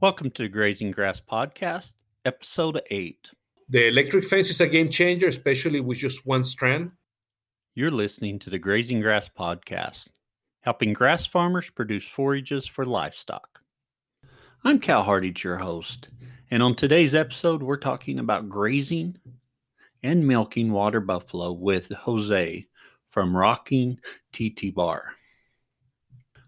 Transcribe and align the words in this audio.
Welcome 0.00 0.30
to 0.30 0.42
the 0.42 0.48
Grazing 0.48 0.92
Grass 0.92 1.20
Podcast, 1.20 1.94
Episode 2.24 2.80
8. 2.88 3.30
The 3.68 3.88
electric 3.88 4.26
fence 4.26 4.48
is 4.48 4.60
a 4.60 4.68
game 4.68 4.88
changer, 4.88 5.26
especially 5.26 5.80
with 5.80 5.98
just 5.98 6.24
one 6.24 6.44
strand. 6.44 6.92
You're 7.74 7.90
listening 7.90 8.38
to 8.38 8.50
the 8.50 8.60
Grazing 8.60 9.00
Grass 9.00 9.28
Podcast, 9.28 10.12
helping 10.60 10.92
grass 10.92 11.26
farmers 11.26 11.68
produce 11.70 12.06
forages 12.06 12.64
for 12.64 12.86
livestock. 12.86 13.58
I'm 14.62 14.78
Cal 14.78 15.02
Hardage, 15.02 15.42
your 15.42 15.56
host, 15.56 16.10
and 16.52 16.62
on 16.62 16.76
today's 16.76 17.16
episode, 17.16 17.60
we're 17.60 17.76
talking 17.76 18.20
about 18.20 18.48
grazing 18.48 19.16
and 20.04 20.24
milking 20.24 20.70
water 20.70 21.00
buffalo 21.00 21.50
with 21.50 21.88
Jose 21.90 22.64
from 23.10 23.36
Rocking 23.36 23.98
TT 24.32 24.72
Bar. 24.72 25.06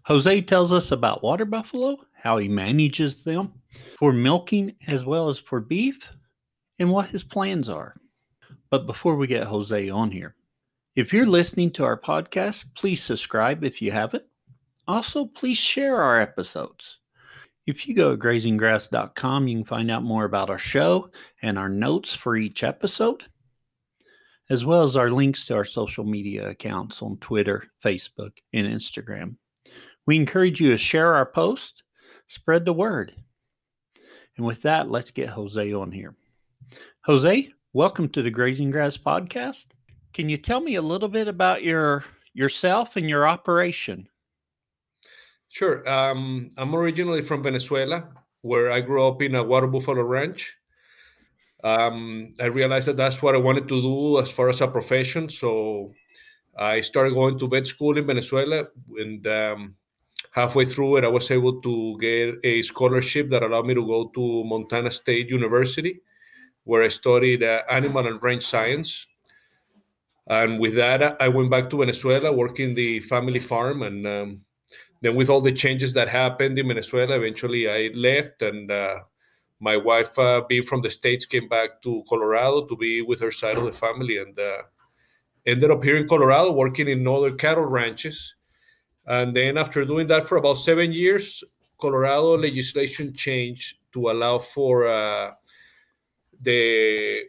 Jose 0.05 0.41
tells 0.41 0.71
us 0.71 0.91
about 0.91 1.21
water 1.21 1.45
buffalo, 1.45 1.97
how 2.21 2.37
he 2.37 2.47
manages 2.47 3.23
them 3.23 3.53
for 3.97 4.13
milking 4.13 4.75
as 4.87 5.03
well 5.05 5.27
as 5.27 5.39
for 5.39 5.59
beef, 5.59 6.07
and 6.79 6.89
what 6.89 7.09
his 7.09 7.23
plans 7.23 7.69
are. 7.69 7.95
But 8.69 8.85
before 8.85 9.15
we 9.15 9.27
get 9.27 9.43
Jose 9.43 9.89
on 9.89 10.11
here, 10.11 10.35
if 10.95 11.13
you're 11.13 11.25
listening 11.25 11.71
to 11.71 11.83
our 11.83 11.99
podcast, 11.99 12.75
please 12.75 13.01
subscribe 13.01 13.63
if 13.63 13.81
you 13.81 13.91
haven't. 13.91 14.23
Also, 14.87 15.25
please 15.25 15.57
share 15.57 16.01
our 16.01 16.19
episodes. 16.19 16.99
If 17.67 17.87
you 17.87 17.93
go 17.95 18.11
to 18.11 18.17
grazinggrass.com, 18.17 19.47
you 19.47 19.57
can 19.57 19.65
find 19.65 19.91
out 19.91 20.03
more 20.03 20.25
about 20.25 20.49
our 20.49 20.57
show 20.57 21.09
and 21.41 21.57
our 21.57 21.69
notes 21.69 22.13
for 22.13 22.35
each 22.35 22.63
episode, 22.63 23.23
as 24.49 24.65
well 24.65 24.83
as 24.83 24.97
our 24.97 25.11
links 25.11 25.45
to 25.45 25.55
our 25.55 25.63
social 25.63 26.03
media 26.03 26.49
accounts 26.49 27.01
on 27.01 27.17
Twitter, 27.17 27.65
Facebook, 27.83 28.31
and 28.53 28.67
Instagram. 28.67 29.35
We 30.07 30.15
encourage 30.15 30.59
you 30.59 30.71
to 30.71 30.77
share 30.77 31.13
our 31.13 31.25
post, 31.25 31.83
spread 32.31 32.63
the 32.63 32.71
word. 32.71 33.13
And 34.37 34.45
with 34.45 34.61
that, 34.61 34.89
let's 34.89 35.11
get 35.11 35.27
Jose 35.27 35.73
on 35.73 35.91
here. 35.91 36.15
Jose, 37.01 37.51
welcome 37.73 38.07
to 38.07 38.21
the 38.21 38.29
Grazing 38.29 38.71
Grass 38.71 38.95
podcast. 38.95 39.67
Can 40.13 40.29
you 40.29 40.37
tell 40.37 40.61
me 40.61 40.75
a 40.75 40.81
little 40.81 41.09
bit 41.09 41.27
about 41.27 41.61
your 41.61 42.05
yourself 42.33 42.95
and 42.95 43.09
your 43.09 43.27
operation? 43.27 44.07
Sure. 45.49 45.87
Um, 45.89 46.49
I'm 46.57 46.73
originally 46.73 47.21
from 47.21 47.43
Venezuela, 47.43 48.07
where 48.43 48.71
I 48.71 48.79
grew 48.79 49.05
up 49.05 49.21
in 49.21 49.35
a 49.35 49.43
water 49.43 49.67
buffalo 49.67 50.03
ranch. 50.03 50.55
Um, 51.65 52.33
I 52.39 52.45
realized 52.45 52.87
that 52.87 52.95
that's 52.95 53.21
what 53.21 53.35
I 53.35 53.39
wanted 53.39 53.67
to 53.67 53.81
do 53.81 54.19
as 54.19 54.31
far 54.31 54.47
as 54.47 54.61
a 54.61 54.69
profession. 54.69 55.27
So 55.27 55.91
I 56.57 56.79
started 56.79 57.13
going 57.13 57.37
to 57.39 57.49
vet 57.49 57.67
school 57.67 57.97
in 57.97 58.07
Venezuela, 58.07 58.67
and 58.97 59.27
um, 59.27 59.75
halfway 60.31 60.65
through 60.65 60.97
it, 60.97 61.03
I 61.03 61.09
was 61.09 61.29
able 61.29 61.61
to 61.61 61.97
get 61.99 62.35
a 62.43 62.61
scholarship 62.63 63.29
that 63.29 63.43
allowed 63.43 63.67
me 63.67 63.75
to 63.75 63.85
go 63.85 64.07
to 64.07 64.43
Montana 64.45 64.89
State 64.89 65.29
University, 65.29 66.01
where 66.63 66.83
I 66.83 66.87
studied 66.87 67.43
uh, 67.43 67.61
animal 67.69 68.07
and 68.07 68.21
range 68.23 68.43
science. 68.43 69.07
And 70.27 70.59
with 70.59 70.75
that, 70.75 71.21
I 71.21 71.27
went 71.27 71.51
back 71.51 71.69
to 71.69 71.77
Venezuela, 71.77 72.31
working 72.31 72.73
the 72.73 73.01
family 73.01 73.39
farm. 73.39 73.83
And 73.83 74.05
um, 74.07 74.45
then, 75.01 75.15
with 75.15 75.29
all 75.29 75.41
the 75.41 75.51
changes 75.51 75.93
that 75.95 76.07
happened 76.07 76.57
in 76.57 76.67
Venezuela, 76.67 77.17
eventually 77.17 77.69
I 77.69 77.91
left. 77.93 78.41
And 78.41 78.71
uh, 78.71 78.99
my 79.59 79.75
wife, 79.75 80.17
uh, 80.17 80.43
being 80.47 80.63
from 80.63 80.81
the 80.81 80.89
States, 80.89 81.25
came 81.25 81.49
back 81.49 81.81
to 81.81 82.03
Colorado 82.07 82.65
to 82.65 82.77
be 82.77 83.01
with 83.01 83.19
her 83.19 83.31
side 83.31 83.57
of 83.57 83.65
the 83.65 83.73
family 83.73 84.17
and 84.17 84.39
uh, 84.39 84.61
ended 85.45 85.71
up 85.71 85.83
here 85.83 85.97
in 85.97 86.07
Colorado 86.07 86.51
working 86.51 86.87
in 86.87 87.05
other 87.07 87.31
cattle 87.31 87.65
ranches 87.65 88.35
and 89.05 89.35
then 89.35 89.57
after 89.57 89.83
doing 89.85 90.07
that 90.07 90.27
for 90.27 90.37
about 90.37 90.55
seven 90.55 90.91
years, 90.91 91.43
Colorado 91.79 92.37
legislation 92.37 93.13
changed 93.13 93.77
to 93.93 94.09
allow 94.11 94.39
for 94.39 94.85
uh, 94.87 95.31
the 96.41 97.23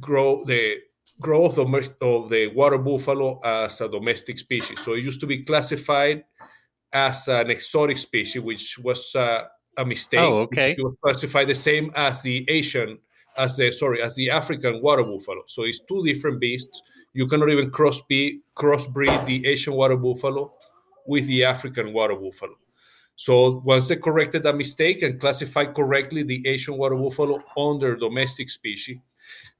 grow 0.00 0.44
the 0.44 0.78
growth 1.20 1.58
of, 1.58 1.72
of 2.00 2.28
the 2.30 2.46
water 2.54 2.78
buffalo 2.78 3.40
as 3.40 3.80
a 3.80 3.88
domestic 3.88 4.38
species. 4.38 4.80
So 4.80 4.92
it 4.92 5.04
used 5.04 5.20
to 5.20 5.26
be 5.26 5.42
classified 5.42 6.24
as 6.92 7.28
an 7.28 7.50
exotic 7.50 7.98
species, 7.98 8.40
which 8.42 8.78
was 8.78 9.14
uh, 9.14 9.44
a 9.76 9.84
mistake. 9.84 10.20
Oh, 10.20 10.38
okay. 10.40 10.72
It 10.72 10.82
was 10.82 10.94
classified 11.02 11.48
the 11.48 11.54
same 11.54 11.90
as 11.96 12.22
the 12.22 12.44
Asian, 12.48 12.98
as 13.36 13.56
the 13.56 13.72
sorry, 13.72 14.02
as 14.02 14.14
the 14.14 14.30
African 14.30 14.80
water 14.80 15.02
buffalo. 15.02 15.42
So 15.46 15.64
it's 15.64 15.80
two 15.80 16.04
different 16.04 16.40
beasts. 16.40 16.80
You 17.14 17.26
cannot 17.26 17.50
even 17.50 17.70
crossbreed 17.70 18.40
crossbreed 18.54 19.26
the 19.26 19.46
Asian 19.46 19.74
water 19.74 19.96
buffalo 19.96 20.52
with 21.08 21.26
the 21.26 21.42
African 21.42 21.92
water 21.92 22.14
buffalo. 22.14 22.54
So 23.16 23.62
once 23.64 23.88
they 23.88 23.96
corrected 23.96 24.44
that 24.44 24.56
mistake 24.56 25.02
and 25.02 25.18
classified 25.18 25.74
correctly 25.74 26.22
the 26.22 26.46
Asian 26.46 26.76
water 26.76 26.94
buffalo 26.94 27.42
under 27.56 27.96
domestic 27.96 28.50
species, 28.50 28.98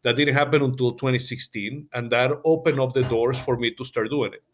that 0.02 0.14
didn't 0.14 0.34
happen 0.34 0.62
until 0.62 0.92
2016, 0.92 1.88
and 1.94 2.10
that 2.10 2.30
opened 2.44 2.78
up 2.78 2.92
the 2.92 3.02
doors 3.02 3.38
for 3.38 3.56
me 3.56 3.72
to 3.74 3.84
start 3.84 4.10
doing 4.10 4.34
it. 4.34 4.44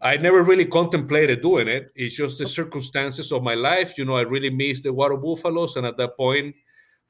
I 0.00 0.16
never 0.16 0.42
really 0.42 0.64
contemplated 0.64 1.42
doing 1.42 1.68
it. 1.68 1.92
It's 1.94 2.16
just 2.16 2.38
the 2.38 2.46
circumstances 2.46 3.30
of 3.30 3.42
my 3.42 3.54
life. 3.54 3.96
You 3.98 4.06
know, 4.06 4.16
I 4.16 4.22
really 4.22 4.50
missed 4.50 4.84
the 4.84 4.92
water 4.92 5.16
buffaloes, 5.16 5.76
and 5.76 5.86
at 5.86 5.98
that 5.98 6.16
point, 6.16 6.56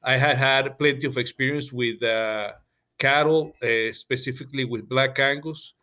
I 0.03 0.17
had 0.17 0.37
had 0.37 0.77
plenty 0.77 1.07
of 1.07 1.17
experience 1.17 1.71
with 1.71 2.03
uh, 2.03 2.51
cattle, 2.99 3.53
uh, 3.63 3.93
specifically 3.93 4.65
with 4.65 4.89
Black 4.89 5.17
Angus 5.19 5.73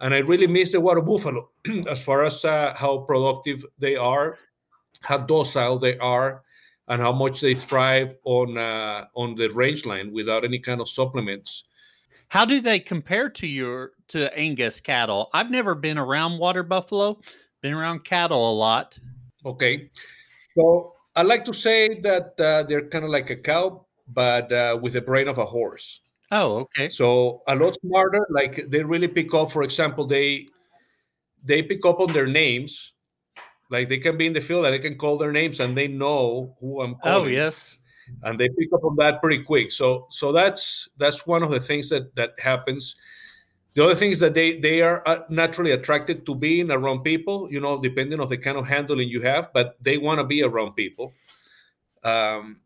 and 0.00 0.14
I 0.14 0.18
really 0.18 0.46
miss 0.46 0.72
the 0.72 0.80
water 0.80 1.00
buffalo 1.00 1.50
as 1.88 2.02
far 2.02 2.24
as 2.24 2.44
uh, 2.44 2.74
how 2.74 2.98
productive 2.98 3.64
they 3.78 3.96
are, 3.96 4.38
how 5.02 5.18
docile 5.18 5.78
they 5.78 5.98
are, 5.98 6.42
and 6.88 7.00
how 7.00 7.12
much 7.12 7.40
they 7.40 7.54
thrive 7.54 8.16
on 8.24 8.58
uh, 8.58 9.06
on 9.14 9.34
the 9.34 9.48
rangeland 9.48 10.12
without 10.12 10.44
any 10.44 10.58
kind 10.58 10.80
of 10.80 10.88
supplements. 10.88 11.64
How 12.28 12.44
do 12.44 12.60
they 12.60 12.80
compare 12.80 13.28
to 13.30 13.46
your 13.46 13.92
to 14.08 14.36
Angus 14.38 14.80
cattle? 14.80 15.30
I've 15.32 15.50
never 15.50 15.74
been 15.74 15.98
around 15.98 16.38
water 16.38 16.62
buffalo, 16.62 17.20
been 17.60 17.74
around 17.74 18.04
cattle 18.04 18.50
a 18.50 18.54
lot. 18.54 18.98
Okay, 19.44 19.90
so 20.56 20.94
I 21.16 21.22
like 21.22 21.44
to 21.44 21.54
say 21.54 22.00
that 22.00 22.40
uh, 22.40 22.62
they're 22.64 22.86
kind 22.86 23.04
of 23.04 23.10
like 23.10 23.30
a 23.30 23.36
cow, 23.36 23.86
but 24.08 24.52
uh, 24.52 24.78
with 24.80 24.94
the 24.94 25.00
brain 25.00 25.28
of 25.28 25.38
a 25.38 25.46
horse. 25.46 26.00
Oh, 26.30 26.58
okay. 26.58 26.88
So 26.88 27.42
a 27.48 27.54
lot 27.54 27.74
smarter. 27.74 28.26
Like 28.30 28.66
they 28.68 28.84
really 28.84 29.08
pick 29.08 29.34
up. 29.34 29.50
For 29.50 29.62
example, 29.62 30.06
they 30.06 30.46
they 31.42 31.62
pick 31.62 31.84
up 31.84 32.00
on 32.00 32.12
their 32.12 32.26
names. 32.26 32.92
Like 33.70 33.88
they 33.88 33.98
can 33.98 34.16
be 34.16 34.26
in 34.26 34.32
the 34.32 34.40
field 34.40 34.64
and 34.64 34.74
they 34.74 34.78
can 34.78 34.96
call 34.98 35.16
their 35.16 35.32
names 35.32 35.60
and 35.60 35.76
they 35.76 35.88
know 35.88 36.56
who 36.60 36.82
I'm 36.82 36.94
oh, 36.94 36.98
calling. 37.02 37.26
Oh 37.26 37.28
yes. 37.28 37.76
And 38.24 38.38
they 38.38 38.48
pick 38.48 38.72
up 38.72 38.84
on 38.84 38.96
that 38.96 39.22
pretty 39.22 39.42
quick. 39.44 39.70
So 39.70 40.06
so 40.10 40.32
that's 40.32 40.88
that's 40.98 41.26
one 41.26 41.42
of 41.42 41.50
the 41.50 41.60
things 41.60 41.88
that 41.90 42.14
that 42.16 42.38
happens. 42.38 42.96
The 43.74 43.84
other 43.84 43.94
thing 43.94 44.10
is 44.10 44.18
that 44.20 44.34
they 44.34 44.58
they 44.58 44.82
are 44.82 45.06
uh, 45.06 45.20
naturally 45.28 45.70
attracted 45.70 46.26
to 46.26 46.34
being 46.34 46.70
around 46.70 47.02
people. 47.02 47.48
You 47.50 47.60
know, 47.60 47.80
depending 47.80 48.18
on 48.20 48.28
the 48.28 48.38
kind 48.38 48.56
of 48.56 48.66
handling 48.66 49.08
you 49.08 49.20
have, 49.20 49.52
but 49.52 49.76
they 49.80 49.98
want 49.98 50.18
to 50.18 50.24
be 50.24 50.42
around 50.42 50.74
people. 50.74 51.12
Um, 52.02 52.60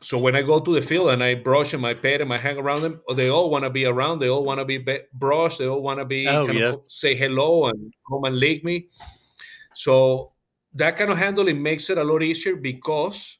so 0.00 0.18
when 0.18 0.36
I 0.36 0.42
go 0.42 0.60
to 0.60 0.74
the 0.74 0.82
field 0.82 1.10
and 1.10 1.22
I 1.22 1.34
brush 1.34 1.72
and 1.72 1.84
I 1.86 1.94
pet 1.94 2.20
and 2.20 2.32
I 2.32 2.38
hang 2.38 2.58
around 2.58 2.82
them, 2.82 3.00
they 3.14 3.28
all 3.28 3.50
want 3.50 3.64
to 3.64 3.70
be 3.70 3.86
around. 3.86 4.18
They 4.18 4.28
all 4.28 4.44
want 4.44 4.60
to 4.60 4.64
be 4.64 4.78
brushed. 5.14 5.58
They 5.58 5.66
all 5.66 5.82
want 5.82 5.98
to 6.00 6.04
be 6.04 6.28
oh, 6.28 6.46
yes. 6.50 6.74
of 6.74 6.84
say 6.88 7.14
hello 7.14 7.66
and 7.66 7.92
come 8.08 8.24
and 8.24 8.38
lick 8.38 8.64
me. 8.64 8.88
So 9.74 10.32
that 10.74 10.96
kind 10.96 11.10
of 11.10 11.18
handling 11.18 11.62
makes 11.62 11.88
it 11.88 11.98
a 11.98 12.04
lot 12.04 12.22
easier 12.22 12.56
because 12.56 13.38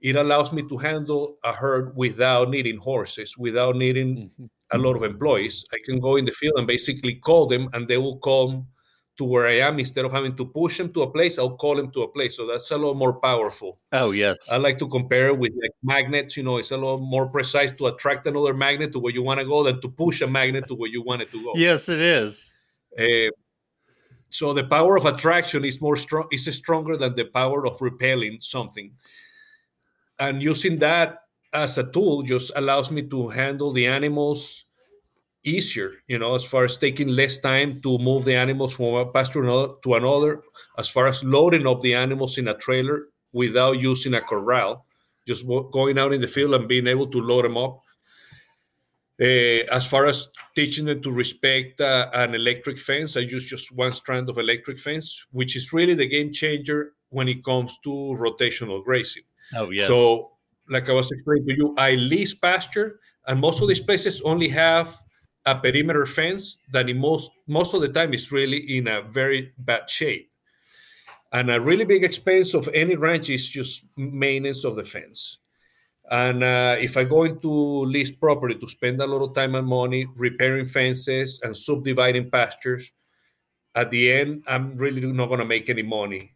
it 0.00 0.16
allows 0.16 0.52
me 0.52 0.62
to 0.68 0.76
handle 0.78 1.36
a 1.44 1.52
herd 1.52 1.94
without 1.96 2.48
needing 2.48 2.78
horses, 2.78 3.36
without 3.36 3.76
needing 3.76 4.16
mm-hmm. 4.16 4.46
a 4.72 4.78
lot 4.78 4.96
of 4.96 5.02
employees. 5.02 5.64
I 5.72 5.76
can 5.84 6.00
go 6.00 6.16
in 6.16 6.24
the 6.24 6.32
field 6.32 6.54
and 6.56 6.66
basically 6.66 7.16
call 7.16 7.46
them, 7.46 7.68
and 7.74 7.86
they 7.86 7.98
will 7.98 8.18
come 8.18 8.66
to 9.16 9.24
where 9.24 9.46
I 9.46 9.58
am 9.58 9.78
instead 9.78 10.04
of 10.04 10.12
having 10.12 10.34
to 10.36 10.46
push 10.46 10.78
them 10.78 10.92
to 10.94 11.02
a 11.02 11.10
place, 11.10 11.38
I'll 11.38 11.56
call 11.56 11.76
them 11.76 11.90
to 11.92 12.02
a 12.02 12.08
place. 12.08 12.36
So 12.36 12.46
that's 12.46 12.70
a 12.70 12.78
lot 12.78 12.94
more 12.94 13.20
powerful. 13.20 13.78
Oh, 13.92 14.12
yes. 14.12 14.38
I 14.50 14.56
like 14.56 14.78
to 14.78 14.88
compare 14.88 15.28
it 15.28 15.38
with 15.38 15.52
like 15.60 15.72
magnets. 15.82 16.36
You 16.36 16.42
know, 16.42 16.56
it's 16.56 16.70
a 16.70 16.76
lot 16.76 16.98
more 16.98 17.26
precise 17.26 17.72
to 17.72 17.86
attract 17.88 18.26
another 18.26 18.54
magnet 18.54 18.92
to 18.92 18.98
where 18.98 19.12
you 19.12 19.22
want 19.22 19.40
to 19.40 19.46
go 19.46 19.62
than 19.64 19.80
to 19.82 19.88
push 19.88 20.22
a 20.22 20.26
magnet 20.26 20.66
to 20.68 20.74
where 20.74 20.88
you 20.88 21.02
want 21.02 21.22
it 21.22 21.30
to 21.32 21.42
go. 21.42 21.52
Yes, 21.54 21.88
it 21.88 22.00
is. 22.00 22.50
Uh, 22.98 23.30
so 24.30 24.52
the 24.54 24.64
power 24.64 24.96
of 24.96 25.04
attraction 25.04 25.64
is 25.64 25.80
more 25.80 25.96
strong, 25.96 26.26
is 26.30 26.46
stronger 26.56 26.96
than 26.96 27.14
the 27.14 27.24
power 27.24 27.66
of 27.66 27.80
repelling 27.82 28.38
something. 28.40 28.92
And 30.18 30.42
using 30.42 30.78
that 30.78 31.18
as 31.52 31.78
a 31.78 31.84
tool 31.90 32.22
just 32.22 32.52
allows 32.56 32.90
me 32.90 33.02
to 33.02 33.28
handle 33.28 33.72
the 33.72 33.86
animals 33.86 34.64
easier, 35.44 35.92
you 36.06 36.18
know, 36.18 36.34
as 36.34 36.44
far 36.44 36.64
as 36.64 36.76
taking 36.76 37.08
less 37.08 37.38
time 37.38 37.80
to 37.80 37.98
move 37.98 38.24
the 38.24 38.34
animals 38.34 38.74
from 38.74 38.86
one 38.86 39.12
pasture 39.12 39.42
to 39.42 39.94
another, 39.94 40.42
as 40.78 40.88
far 40.88 41.06
as 41.06 41.24
loading 41.24 41.66
up 41.66 41.80
the 41.80 41.94
animals 41.94 42.38
in 42.38 42.48
a 42.48 42.54
trailer 42.54 43.08
without 43.32 43.80
using 43.80 44.14
a 44.14 44.20
corral, 44.20 44.86
just 45.26 45.46
going 45.72 45.98
out 45.98 46.12
in 46.12 46.20
the 46.20 46.26
field 46.26 46.54
and 46.54 46.68
being 46.68 46.86
able 46.86 47.06
to 47.06 47.20
load 47.20 47.44
them 47.44 47.56
up. 47.56 47.80
Uh, 49.20 49.68
as 49.70 49.84
far 49.86 50.06
as 50.06 50.28
teaching 50.54 50.86
them 50.86 51.02
to 51.02 51.12
respect 51.12 51.80
uh, 51.80 52.08
an 52.14 52.34
electric 52.34 52.80
fence, 52.80 53.16
I 53.18 53.20
use 53.20 53.44
just 53.44 53.70
one 53.70 53.92
strand 53.92 54.30
of 54.30 54.38
electric 54.38 54.80
fence, 54.80 55.26
which 55.30 55.56
is 55.56 55.74
really 55.74 55.94
the 55.94 56.08
game 56.08 56.32
changer 56.32 56.94
when 57.10 57.28
it 57.28 57.44
comes 57.44 57.78
to 57.84 57.90
rotational 57.90 58.82
grazing. 58.82 59.24
Oh, 59.54 59.70
yes. 59.70 59.88
So, 59.88 60.30
like 60.70 60.88
I 60.88 60.94
was 60.94 61.10
explaining 61.10 61.48
to 61.48 61.54
you, 61.54 61.74
I 61.76 61.96
lease 61.96 62.32
pasture, 62.32 63.00
and 63.26 63.40
most 63.40 63.60
of 63.60 63.68
these 63.68 63.80
places 63.80 64.22
only 64.22 64.48
have 64.48 64.96
a 65.46 65.54
perimeter 65.54 66.06
fence 66.06 66.58
that 66.72 66.88
in 66.88 66.98
most 66.98 67.30
most 67.46 67.74
of 67.74 67.80
the 67.80 67.88
time 67.88 68.12
is 68.14 68.30
really 68.30 68.76
in 68.76 68.88
a 68.88 69.02
very 69.02 69.52
bad 69.58 69.88
shape. 69.88 70.30
And 71.32 71.50
a 71.50 71.60
really 71.60 71.84
big 71.84 72.02
expense 72.02 72.54
of 72.54 72.68
any 72.74 72.96
ranch 72.96 73.30
is 73.30 73.48
just 73.48 73.84
maintenance 73.96 74.64
of 74.64 74.74
the 74.74 74.82
fence. 74.82 75.38
And 76.10 76.42
uh, 76.42 76.74
if 76.80 76.96
I 76.96 77.04
go 77.04 77.22
into 77.22 77.84
lease 77.84 78.10
property 78.10 78.56
to 78.56 78.66
spend 78.66 79.00
a 79.00 79.06
lot 79.06 79.22
of 79.22 79.34
time 79.34 79.54
and 79.54 79.66
money 79.66 80.06
repairing 80.16 80.66
fences 80.66 81.40
and 81.44 81.56
subdividing 81.56 82.30
pastures, 82.30 82.90
at 83.76 83.92
the 83.92 84.12
end, 84.12 84.42
I'm 84.48 84.76
really 84.76 85.00
not 85.00 85.26
going 85.26 85.38
to 85.38 85.44
make 85.44 85.70
any 85.70 85.82
money 85.82 86.34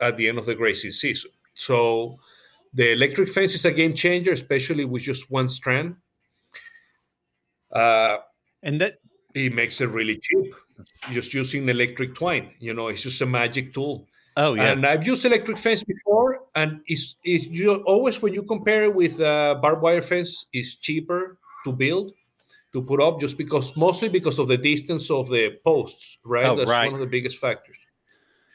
at 0.00 0.16
the 0.16 0.28
end 0.28 0.38
of 0.38 0.46
the 0.46 0.54
grazing 0.54 0.92
season. 0.92 1.32
So 1.54 2.20
the 2.72 2.92
electric 2.92 3.28
fence 3.30 3.54
is 3.54 3.64
a 3.64 3.72
game 3.72 3.92
changer, 3.92 4.30
especially 4.30 4.84
with 4.84 5.02
just 5.02 5.30
one 5.32 5.48
strand. 5.48 5.96
Uh, 7.72 8.18
and 8.62 8.80
that 8.80 8.98
it 9.34 9.52
makes 9.54 9.80
it 9.80 9.88
really 9.88 10.18
cheap. 10.18 10.54
Just 11.10 11.34
using 11.34 11.68
electric 11.68 12.14
twine, 12.14 12.54
you 12.60 12.74
know, 12.74 12.88
it's 12.88 13.02
just 13.02 13.20
a 13.20 13.26
magic 13.26 13.74
tool. 13.74 14.06
Oh 14.36 14.54
yeah, 14.54 14.72
and 14.72 14.86
I've 14.86 15.06
used 15.06 15.24
electric 15.24 15.58
fence 15.58 15.82
before, 15.82 16.40
and 16.54 16.80
it's, 16.86 17.16
it's 17.24 17.46
you 17.46 17.74
always 17.86 18.22
when 18.22 18.34
you 18.34 18.42
compare 18.44 18.84
it 18.84 18.94
with 18.94 19.20
uh, 19.20 19.56
barbed 19.60 19.82
wire 19.82 20.02
fence, 20.02 20.46
it's 20.52 20.76
cheaper 20.76 21.38
to 21.64 21.72
build, 21.72 22.12
to 22.72 22.82
put 22.82 23.00
up, 23.00 23.20
just 23.20 23.36
because 23.36 23.76
mostly 23.76 24.08
because 24.08 24.38
of 24.38 24.46
the 24.48 24.56
distance 24.56 25.10
of 25.10 25.28
the 25.28 25.58
posts, 25.64 26.18
right? 26.24 26.46
Oh, 26.46 26.56
That's 26.56 26.70
right. 26.70 26.86
one 26.86 26.94
of 26.94 27.00
the 27.00 27.06
biggest 27.06 27.38
factors. 27.38 27.76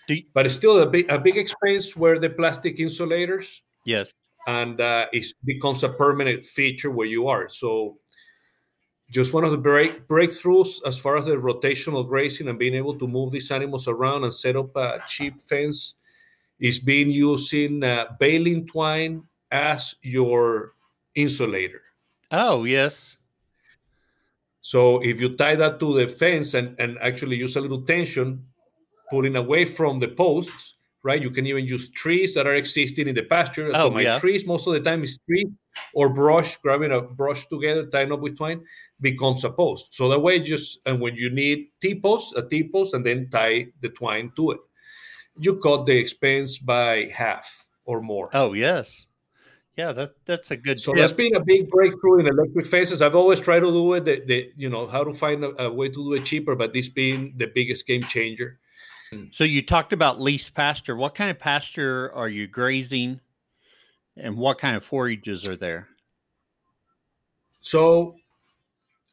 You, 0.08 0.24
but 0.34 0.46
it's 0.46 0.56
still 0.56 0.80
a 0.80 0.86
big 0.86 1.12
a 1.12 1.20
big 1.20 1.38
expense 1.38 1.96
where 1.96 2.20
the 2.20 2.30
plastic 2.30 2.80
insulators, 2.80 3.62
yes, 3.86 4.14
and 4.48 4.80
uh, 4.80 5.08
it 5.12 5.26
becomes 5.44 5.84
a 5.84 5.90
permanent 5.90 6.46
feature 6.46 6.92
where 6.92 7.08
you 7.08 7.28
are. 7.28 7.50
So 7.50 7.98
just 9.14 9.32
one 9.32 9.44
of 9.44 9.52
the 9.52 9.58
break, 9.58 10.08
breakthroughs 10.08 10.82
as 10.88 10.98
far 10.98 11.18
as 11.18 11.28
the 11.28 11.34
rotational 11.34 12.08
grazing 12.08 12.48
and 12.48 12.58
being 12.58 12.74
able 12.74 12.98
to 12.98 13.08
move 13.08 13.32
these 13.32 13.52
animals 13.52 13.88
around 13.88 14.24
and 14.24 14.34
set 14.34 14.56
up 14.56 14.76
a 14.76 15.04
cheap 15.08 15.40
fence 15.40 15.94
is 16.60 16.80
being 16.80 17.12
using 17.12 17.84
uh, 17.84 18.06
baling 18.20 18.66
twine 18.66 19.24
as 19.52 19.96
your 20.02 20.74
insulator. 21.14 21.82
Oh, 22.32 22.64
yes. 22.64 23.18
So 24.62 25.00
if 25.04 25.22
you 25.22 25.36
tie 25.36 25.56
that 25.58 25.80
to 25.80 25.94
the 25.94 26.08
fence 26.08 26.56
and, 26.56 26.76
and 26.80 26.98
actually 27.00 27.36
use 27.36 27.56
a 27.56 27.62
little 27.62 27.84
tension, 27.84 28.48
pulling 29.12 29.36
away 29.36 29.66
from 29.66 30.00
the 30.00 30.08
posts, 30.08 30.74
right? 31.04 31.22
You 31.22 31.30
can 31.30 31.46
even 31.46 31.66
use 31.66 31.90
trees 31.90 32.34
that 32.36 32.48
are 32.48 32.56
existing 32.56 33.08
in 33.08 33.16
the 33.16 33.24
pasture. 33.24 33.70
Oh, 33.74 33.90
so 33.90 33.92
my 33.92 34.02
yeah. 34.02 34.20
trees 34.20 34.46
most 34.48 34.68
of 34.68 34.74
the 34.74 34.80
time 34.80 35.04
is 35.04 35.20
tree 35.28 35.46
or 35.94 36.10
brush, 36.10 36.58
grabbing 36.58 36.92
a 36.92 37.02
brush 37.02 37.46
together, 37.48 37.86
tying 37.86 38.12
up 38.12 38.22
with 38.22 38.38
twine, 38.38 38.64
becomes 39.02 39.44
a 39.44 39.50
post. 39.50 39.94
So 39.94 40.10
that 40.10 40.20
way, 40.20 40.40
just 40.40 40.80
and 40.86 41.02
when 41.02 41.16
you 41.16 41.30
need 41.30 41.68
T 41.82 42.00
post, 42.00 42.36
a 42.36 42.48
T 42.48 42.70
post, 42.72 42.94
and 42.94 43.06
then 43.06 43.30
tie 43.30 43.68
the 43.82 43.90
twine 43.90 44.32
to 44.38 44.52
it, 44.52 44.60
you 45.38 45.58
cut 45.58 45.86
the 45.86 45.98
expense 45.98 46.58
by 46.58 47.12
half 47.14 47.68
or 47.86 48.02
more. 48.02 48.30
Oh 48.34 48.54
yes, 48.54 49.06
yeah. 49.76 49.92
That 49.92 50.14
that's 50.26 50.52
a 50.52 50.58
good. 50.58 50.80
So 50.80 50.94
tip. 50.94 51.02
that's 51.02 51.14
been 51.14 51.36
a 51.36 51.44
big 51.44 51.70
breakthrough 51.70 52.20
in 52.20 52.28
electric 52.28 52.66
fences. 52.68 53.02
I've 53.02 53.16
always 53.16 53.42
tried 53.42 53.62
to 53.62 53.72
do 53.72 53.94
it, 53.94 54.06
the, 54.06 54.24
the 54.26 54.52
you 54.56 54.70
know 54.70 54.88
how 54.88 55.04
to 55.04 55.14
find 55.14 55.44
a, 55.44 55.64
a 55.64 55.74
way 55.74 55.90
to 55.90 55.94
do 55.94 56.14
it 56.14 56.24
cheaper, 56.24 56.56
but 56.56 56.74
this 56.74 56.88
being 56.88 57.34
the 57.38 57.48
biggest 57.48 57.86
game 57.86 58.04
changer. 58.04 58.60
So 59.32 59.44
you 59.44 59.62
talked 59.62 59.94
about 59.94 60.22
lease 60.22 60.50
pasture. 60.50 60.96
What 60.96 61.16
kind 61.16 61.32
of 61.32 61.40
pasture 61.40 62.12
are 62.14 62.30
you 62.30 62.48
grazing, 62.48 63.20
and 64.18 64.38
what 64.38 64.60
kind 64.60 64.76
of 64.76 64.84
forages 64.84 65.48
are 65.48 65.56
there? 65.56 65.88
So 67.60 68.16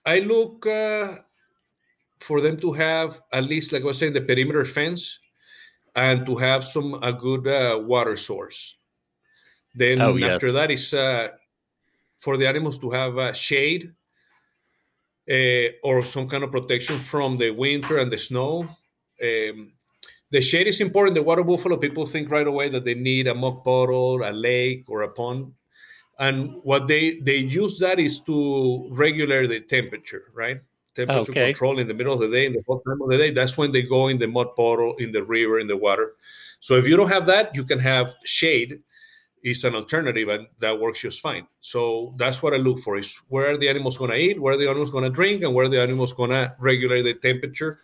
I 0.05 0.21
look 0.21 0.67
uh, 0.67 1.19
for 2.19 2.41
them 2.41 2.57
to 2.59 2.73
have 2.73 3.21
at 3.33 3.45
least, 3.45 3.73
like 3.73 3.83
I 3.83 3.87
was 3.87 3.99
saying, 3.99 4.13
the 4.13 4.21
perimeter 4.21 4.65
fence, 4.65 5.19
and 5.95 6.27
to 6.27 6.37
have 6.37 6.65
some 6.65 6.95
a 7.03 7.13
good 7.13 7.47
uh, 7.47 7.79
water 7.79 8.17
source. 8.17 8.77
Then 9.75 10.01
Oh, 10.01 10.19
after 10.19 10.53
that 10.53 10.71
is 10.71 10.93
uh, 10.93 11.29
for 12.19 12.37
the 12.37 12.49
animals 12.49 12.79
to 12.81 12.91
have 12.91 13.19
uh, 13.19 13.33
shade 13.33 13.95
uh, 15.31 15.69
or 15.85 16.05
some 16.05 16.29
kind 16.29 16.43
of 16.43 16.51
protection 16.51 16.99
from 16.99 17.37
the 17.37 17.51
winter 17.51 17.99
and 17.99 18.11
the 18.11 18.19
snow. 18.19 18.69
Um, 19.23 19.73
the 20.31 20.41
shade 20.41 20.67
is 20.67 20.81
important. 20.81 21.15
The 21.15 21.23
water 21.23 21.43
buffalo 21.43 21.77
people 21.77 22.07
think 22.07 22.31
right 22.31 22.47
away 22.47 22.69
that 22.71 22.85
they 22.85 22.95
need 22.95 23.27
a 23.27 23.35
muck 23.35 23.65
puddle, 23.65 24.23
a 24.23 24.33
lake, 24.33 24.85
or 24.89 25.03
a 25.03 25.09
pond, 25.09 25.53
and 26.19 26.55
what 26.63 26.87
they 26.87 27.21
they 27.21 27.37
use 27.37 27.79
that 27.79 27.99
is 27.99 28.21
to 28.21 28.89
regulate 28.93 29.49
the 29.49 29.61
temperature, 29.61 30.31
right? 30.35 30.61
Temperature 30.95 31.33
Okay. 31.33 31.53
control 31.53 31.79
in 31.79 31.89
the 31.89 31.95
middle 31.95 32.13
of 32.13 32.21
the 32.21 32.29
day, 32.29 32.47
in 32.47 32.53
the 32.53 32.63
hot 32.67 32.83
time 32.87 33.01
of 33.03 33.09
the 33.11 33.17
day. 33.19 33.31
That's 33.31 33.57
when 33.57 33.73
they 33.73 33.83
go 33.83 34.09
in 34.09 34.19
the 34.19 34.27
mud 34.27 34.55
puddle, 34.57 34.95
in 34.99 35.13
the 35.13 35.23
river, 35.23 35.61
in 35.61 35.67
the 35.67 35.77
water. 35.77 36.15
So 36.61 36.75
if 36.77 36.87
you 36.87 36.97
don't 36.97 37.09
have 37.09 37.27
that, 37.27 37.55
you 37.55 37.65
can 37.65 37.79
have 37.79 38.15
shade. 38.25 38.83
Is 39.43 39.65
an 39.65 39.75
alternative, 39.75 40.29
and 40.29 40.47
that 40.59 40.79
works 40.79 41.01
just 41.01 41.23
fine. 41.23 41.47
So 41.61 42.13
that's 42.19 42.43
what 42.43 42.53
I 42.53 42.59
look 42.59 42.79
for: 42.81 42.99
is 42.99 43.17
where 43.29 43.49
are 43.51 43.57
the 43.57 43.71
animals 43.71 43.97
going 43.97 44.11
to 44.11 44.17
eat, 44.19 44.39
where 44.39 44.53
are 44.53 44.59
the 44.59 44.69
animals 44.69 44.91
going 44.91 45.05
to 45.05 45.09
drink, 45.09 45.43
and 45.43 45.55
where 45.55 45.65
are 45.65 45.69
the 45.71 45.81
animals 45.81 46.13
going 46.13 46.29
to 46.29 46.55
regulate 46.61 47.03
the 47.03 47.15
temperature 47.15 47.81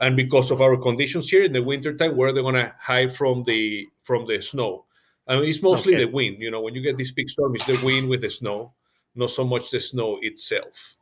and 0.00 0.16
because 0.16 0.50
of 0.50 0.60
our 0.62 0.76
conditions 0.76 1.28
here 1.28 1.44
in 1.44 1.52
the 1.52 1.62
wintertime 1.62 2.16
where 2.16 2.32
they're 2.32 2.42
going 2.42 2.54
to 2.54 2.74
hide 2.78 3.14
from 3.14 3.44
the 3.44 3.88
from 4.02 4.26
the 4.26 4.40
snow? 4.40 4.84
I 5.26 5.36
mean, 5.36 5.48
it's 5.48 5.62
mostly 5.62 5.94
Okay. 5.94 6.04
the 6.04 6.10
wind 6.10 6.36
you 6.40 6.50
know 6.50 6.60
when 6.60 6.74
you 6.74 6.82
get 6.82 6.96
this 6.96 7.12
big 7.12 7.28
storm 7.28 7.54
it's 7.54 7.66
the 7.66 7.78
wind 7.84 8.08
with 8.08 8.22
the 8.22 8.30
snow 8.30 8.72
not 9.14 9.30
so 9.30 9.44
much 9.44 9.70
the 9.70 9.80
snow 9.80 10.18
itself. 10.22 10.94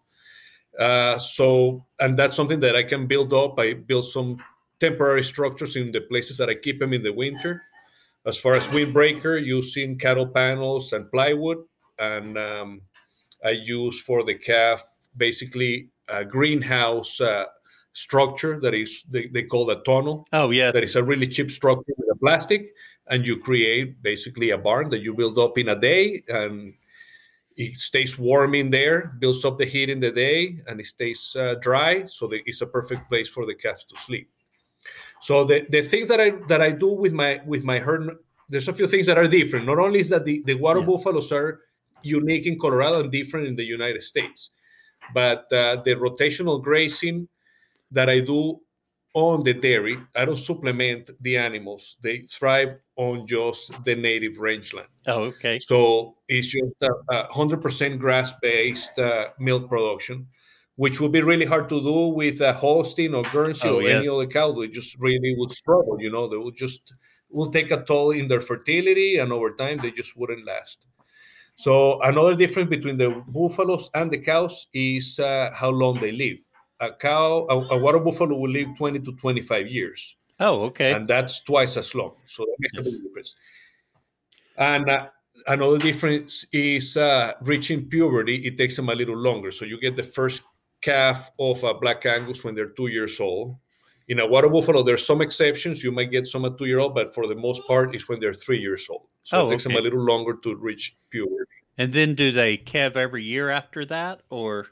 Uh, 0.78 1.16
so 1.19 1.84
and 2.00 2.19
that's 2.19 2.34
something 2.34 2.60
that 2.60 2.76
i 2.76 2.82
can 2.82 3.06
build 3.06 3.32
up. 3.32 3.58
I 3.58 3.72
build 3.75 4.04
some 4.04 4.38
temporary 4.78 5.22
structures 5.25 5.76
in 5.76 5.90
the 5.90 6.02
places 6.02 6.37
that 6.38 6.50
i 6.50 6.54
keep 6.54 6.78
them 6.81 6.92
in 6.92 7.02
the 7.02 7.12
winter. 7.12 7.62
As 8.26 8.37
far 8.38 8.54
as 8.54 8.66
windbreaker 8.69 9.42
using 9.42 9.96
cattle 9.99 10.26
panels 10.26 10.92
and 10.92 11.10
plywood 11.10 11.58
and 11.99 12.37
um, 12.37 12.81
i 13.44 13.50
use 13.50 14.00
for 14.02 14.22
the 14.25 14.34
calf 14.34 14.82
basically 15.16 15.88
a 16.08 16.25
greenhouse 16.25 17.20
uh, 17.20 17.46
structure 17.96 18.60
that 18.60 18.75
is 18.75 19.04
they, 19.08 19.26
they 19.28 19.43
call 19.43 19.70
a 19.70 19.82
tunnel 19.82 20.26
Oh 20.34 20.50
yeah. 20.50 20.70
that 20.70 20.84
is 20.84 20.96
a 20.96 21.02
really 21.02 21.26
cheap 21.26 21.50
structure 21.50 21.94
with 21.96 22.10
a 22.12 22.19
plastic 22.19 22.75
and 23.06 23.26
you 23.26 23.38
create 23.38 24.02
basically 24.02 24.50
a 24.50 24.58
barn 24.58 24.90
that 24.90 25.00
you 25.00 25.14
build 25.14 25.38
up 25.38 25.56
in 25.56 25.70
a 25.70 25.81
day 25.81 26.22
and 26.28 26.75
it 27.56 27.75
stays 27.75 28.18
warm 28.18 28.54
in 28.54 28.68
there 28.68 29.14
builds 29.18 29.47
up 29.47 29.56
the 29.56 29.64
heat 29.64 29.88
in 29.88 29.99
the 29.99 30.11
day 30.11 30.61
and 30.66 30.78
it 30.78 30.85
stays 30.85 31.35
uh, 31.40 31.54
dry 31.62 32.04
so 32.04 32.26
that 32.26 32.42
it's 32.44 32.61
a 32.61 32.66
perfect 32.66 33.09
place 33.09 33.30
for 33.30 33.47
the 33.47 33.54
calves 33.54 33.85
to 33.87 33.97
sleep 33.97 34.28
so 35.23 35.42
the, 35.44 35.64
the 35.71 35.80
things 35.80 36.06
that 36.09 36.21
i 36.21 36.30
that 36.49 36.61
i 36.61 36.71
do 36.71 36.88
with 36.92 37.14
my 37.14 37.40
with 37.47 37.64
my 37.64 37.78
herd 37.78 38.11
there's 38.50 38.68
a 38.68 38.75
few 38.75 38.87
things 38.87 39.06
that 39.06 39.16
are 39.16 39.26
different 39.26 39.64
not 39.64 39.78
only 39.78 40.00
is 40.00 40.11
that 40.11 40.26
the, 40.26 40.42
the 40.44 40.54
water 40.54 40.80
Yeah. 40.80 40.87
buffaloes 40.92 41.32
are 41.32 41.61
unique 42.02 42.47
in 42.47 42.59
colorado 42.59 43.00
and 43.00 43.11
different 43.11 43.47
in 43.47 43.56
the 43.56 43.64
united 43.64 44.02
states 44.02 44.50
but 45.14 45.50
uh, 45.52 45.80
the 45.87 45.94
rotational 45.97 46.62
grazing 46.62 47.26
that 47.90 48.09
I 48.11 48.21
do 48.21 48.61
on 49.14 49.43
the 49.43 49.55
dairy, 49.55 49.97
I 50.14 50.26
don't 50.26 50.37
supplement 50.37 51.11
the 51.21 51.38
animals. 51.38 51.97
They 52.02 52.19
thrive 52.21 52.76
on 52.97 53.26
just 53.26 53.73
the 53.85 53.95
native 53.97 54.38
rangeland. 54.38 54.88
Oh 55.07 55.23
okay. 55.33 55.59
So 55.61 56.16
it's 56.28 56.49
just 56.49 56.75
a, 56.83 56.93
a 57.14 57.28
100% 57.28 57.99
grass 57.99 58.35
based 58.43 58.99
uh, 58.99 59.28
milk 59.38 59.69
production, 59.71 60.26
which 60.76 61.00
would 61.00 61.12
be 61.12 61.23
really 61.23 61.47
hard 61.47 61.69
to 61.71 61.81
do 61.81 62.09
with 62.09 62.43
a 62.43 62.52
Holstein 62.52 63.14
or 63.14 63.23
Guernsey 63.25 63.69
Oh, 63.69 63.81
or 63.81 63.88
any 63.88 64.07
other 64.09 64.26
cow. 64.26 64.52
They 64.52 64.69
just 64.69 64.99
really 64.99 65.35
would 65.38 65.50
struggle. 65.50 65.97
You 65.99 66.11
know, 66.11 66.28
they 66.28 66.37
would 66.37 66.57
just 66.57 66.93
will 67.31 67.50
take 67.50 67.71
a 67.71 67.83
toll 67.83 68.11
in 68.11 68.28
their 68.28 68.40
fertility, 68.40 69.16
and 69.16 69.33
over 69.33 69.52
time, 69.55 69.78
they 69.78 69.90
just 69.90 70.16
wouldn't 70.16 70.47
last. 70.47 70.87
So 71.57 72.00
another 72.02 72.35
difference 72.35 72.69
between 72.69 72.99
the 72.99 73.11
buffaloes 73.28 73.88
and 73.95 74.11
the 74.11 74.19
cows 74.19 74.66
is 74.75 75.19
uh, 75.19 75.50
how 75.55 75.71
long 75.71 75.99
they 76.00 76.12
live. 76.12 76.38
A 76.80 76.92
cow, 76.92 77.47
a, 77.49 77.75
a 77.75 77.78
water 77.78 77.99
buffalo 77.99 78.37
will 78.37 78.50
live 78.50 78.68
20 78.76 79.00
to 79.00 79.12
25 79.12 79.66
years 79.68 80.16
Oh 80.38 80.64
okay. 80.64 80.92
and 80.92 81.09
that's 81.09 81.42
twice 81.42 81.76
as 81.78 81.95
long. 81.95 82.12
So 82.26 82.45
that 82.45 82.56
makes 82.61 82.75
a 82.76 82.83
big 82.90 83.02
difference. 83.02 83.35
And 84.59 84.88
uh, 84.88 85.09
another 85.47 85.78
difference 85.78 86.45
is 86.52 86.97
uh, 86.97 87.33
reaching 87.42 87.88
puberty. 87.88 88.37
It 88.47 88.56
takes 88.56 88.76
them 88.76 88.88
a 88.88 88.95
little 88.95 89.16
longer. 89.16 89.50
So 89.52 89.64
you 89.64 89.80
get 89.80 89.97
the 89.97 90.02
first 90.02 90.42
calf 90.83 91.30
of 91.38 91.62
a 91.64 91.75
black 91.75 92.04
Angus 92.06 92.45
when 92.45 92.54
they're 92.54 92.68
two 92.71 92.88
years 92.88 93.21
old. 93.21 93.56
In 94.09 94.21
a 94.21 94.26
water 94.26 94.49
buffalo, 94.49 94.83
there's 94.83 95.04
some 95.04 95.21
exceptions. 95.21 95.83
You 95.83 95.90
might 95.90 96.11
get 96.11 96.26
some 96.26 96.45
at 96.45 96.56
two 96.59 96.66
year 96.66 96.78
old, 96.78 96.95
but 96.95 97.12
for 97.14 97.26
the 97.26 97.35
most 97.35 97.66
part, 97.66 97.95
it's 97.95 98.09
when 98.09 98.21
they're 98.21 98.35
three 98.35 98.61
years 98.61 98.87
old. 98.88 99.06
So 99.25 99.38
Oh, 99.42 99.47
it 99.49 99.50
takes 99.52 99.64
them 99.64 99.75
a 99.75 99.80
little 99.80 100.04
longer 100.04 100.35
to 100.45 100.54
reach 100.54 100.97
puberty. 101.11 101.50
and 101.78 101.92
then 101.92 102.14
do 102.14 102.30
they 102.33 102.56
calve 102.56 102.97
every 102.97 103.25
year 103.25 103.50
after 103.50 103.85
that, 103.87 104.21
or 104.30 104.66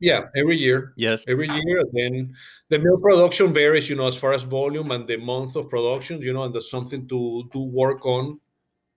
Yeah, 0.00 0.24
every 0.36 0.58
year. 0.58 0.92
yes? 0.96 1.24
every 1.28 1.48
year. 1.48 1.84
Then 1.92 2.34
the 2.68 2.78
milk 2.78 3.00
production 3.00 3.52
varies, 3.52 3.88
you 3.88 3.96
know, 3.96 4.06
as 4.06 4.16
far 4.16 4.32
as 4.32 4.42
volume 4.42 4.90
and 4.90 5.06
the 5.06 5.16
month 5.16 5.56
of 5.56 5.70
production, 5.70 6.20
you 6.20 6.32
know, 6.32 6.44
and 6.44 6.54
that's 6.54 6.70
something 6.70 7.06
to 7.08 7.48
to 7.52 7.58
work 7.58 8.04
on 8.04 8.40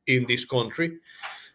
in 0.08 0.25
this 0.25 0.46
country, 0.46 0.98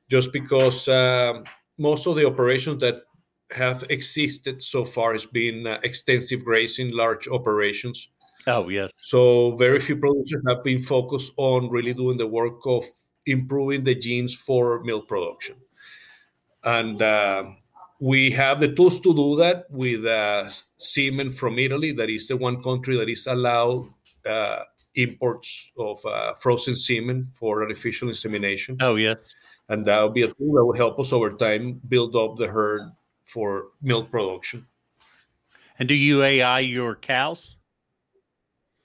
just 0.08 0.32
because 0.32 0.88
um, 0.88 1.44
most 1.78 2.06
of 2.06 2.16
the 2.16 2.26
operations 2.26 2.80
that 2.80 3.02
have 3.50 3.84
existed 3.90 4.62
so 4.62 4.84
far 4.84 5.12
has 5.12 5.26
been 5.26 5.66
uh, 5.66 5.78
extensive 5.82 6.44
grazing, 6.44 6.90
large 6.92 7.28
operations. 7.28 8.08
Oh 8.46 8.68
yes. 8.68 8.92
So 8.96 9.56
very 9.56 9.80
few 9.80 9.96
producers 9.96 10.42
have 10.48 10.64
been 10.64 10.82
focused 10.82 11.32
on 11.36 11.70
really 11.70 11.94
doing 11.94 12.18
the 12.18 12.26
work 12.26 12.66
of 12.66 12.84
improving 13.26 13.84
the 13.84 13.94
genes 13.94 14.34
for 14.34 14.82
milk 14.82 15.08
production, 15.08 15.56
and 16.64 17.00
uh, 17.00 17.44
we 18.02 18.32
have 18.32 18.58
the 18.58 18.66
tools 18.66 18.98
to 18.98 19.14
do 19.14 19.36
that 19.36 19.70
with 19.70 20.04
uh, 20.04 20.48
semen 20.76 21.30
from 21.30 21.56
Italy. 21.56 21.92
That 21.92 22.10
is 22.10 22.26
the 22.26 22.36
one 22.36 22.60
country 22.60 22.96
that 22.96 23.08
is 23.08 23.28
allowed 23.28 23.88
uh, 24.26 24.64
imports 24.96 25.70
of 25.78 26.04
uh, 26.04 26.34
frozen 26.34 26.74
semen 26.74 27.30
for 27.32 27.62
artificial 27.62 28.08
insemination. 28.08 28.76
Oh 28.80 28.96
yes. 28.96 29.18
And 29.68 29.84
that 29.84 30.00
will 30.00 30.10
be 30.10 30.22
a 30.22 30.26
tool 30.26 30.52
that 30.54 30.64
will 30.64 30.74
help 30.74 30.98
us 30.98 31.12
over 31.12 31.30
time 31.30 31.80
build 31.88 32.16
up 32.16 32.36
the 32.36 32.48
herd 32.48 32.80
for 33.24 33.68
milk 33.80 34.10
production. 34.10 34.66
And 35.78 35.88
do 35.88 35.94
you 35.94 36.24
AI 36.24 36.58
your 36.58 36.96
cows? 36.96 37.54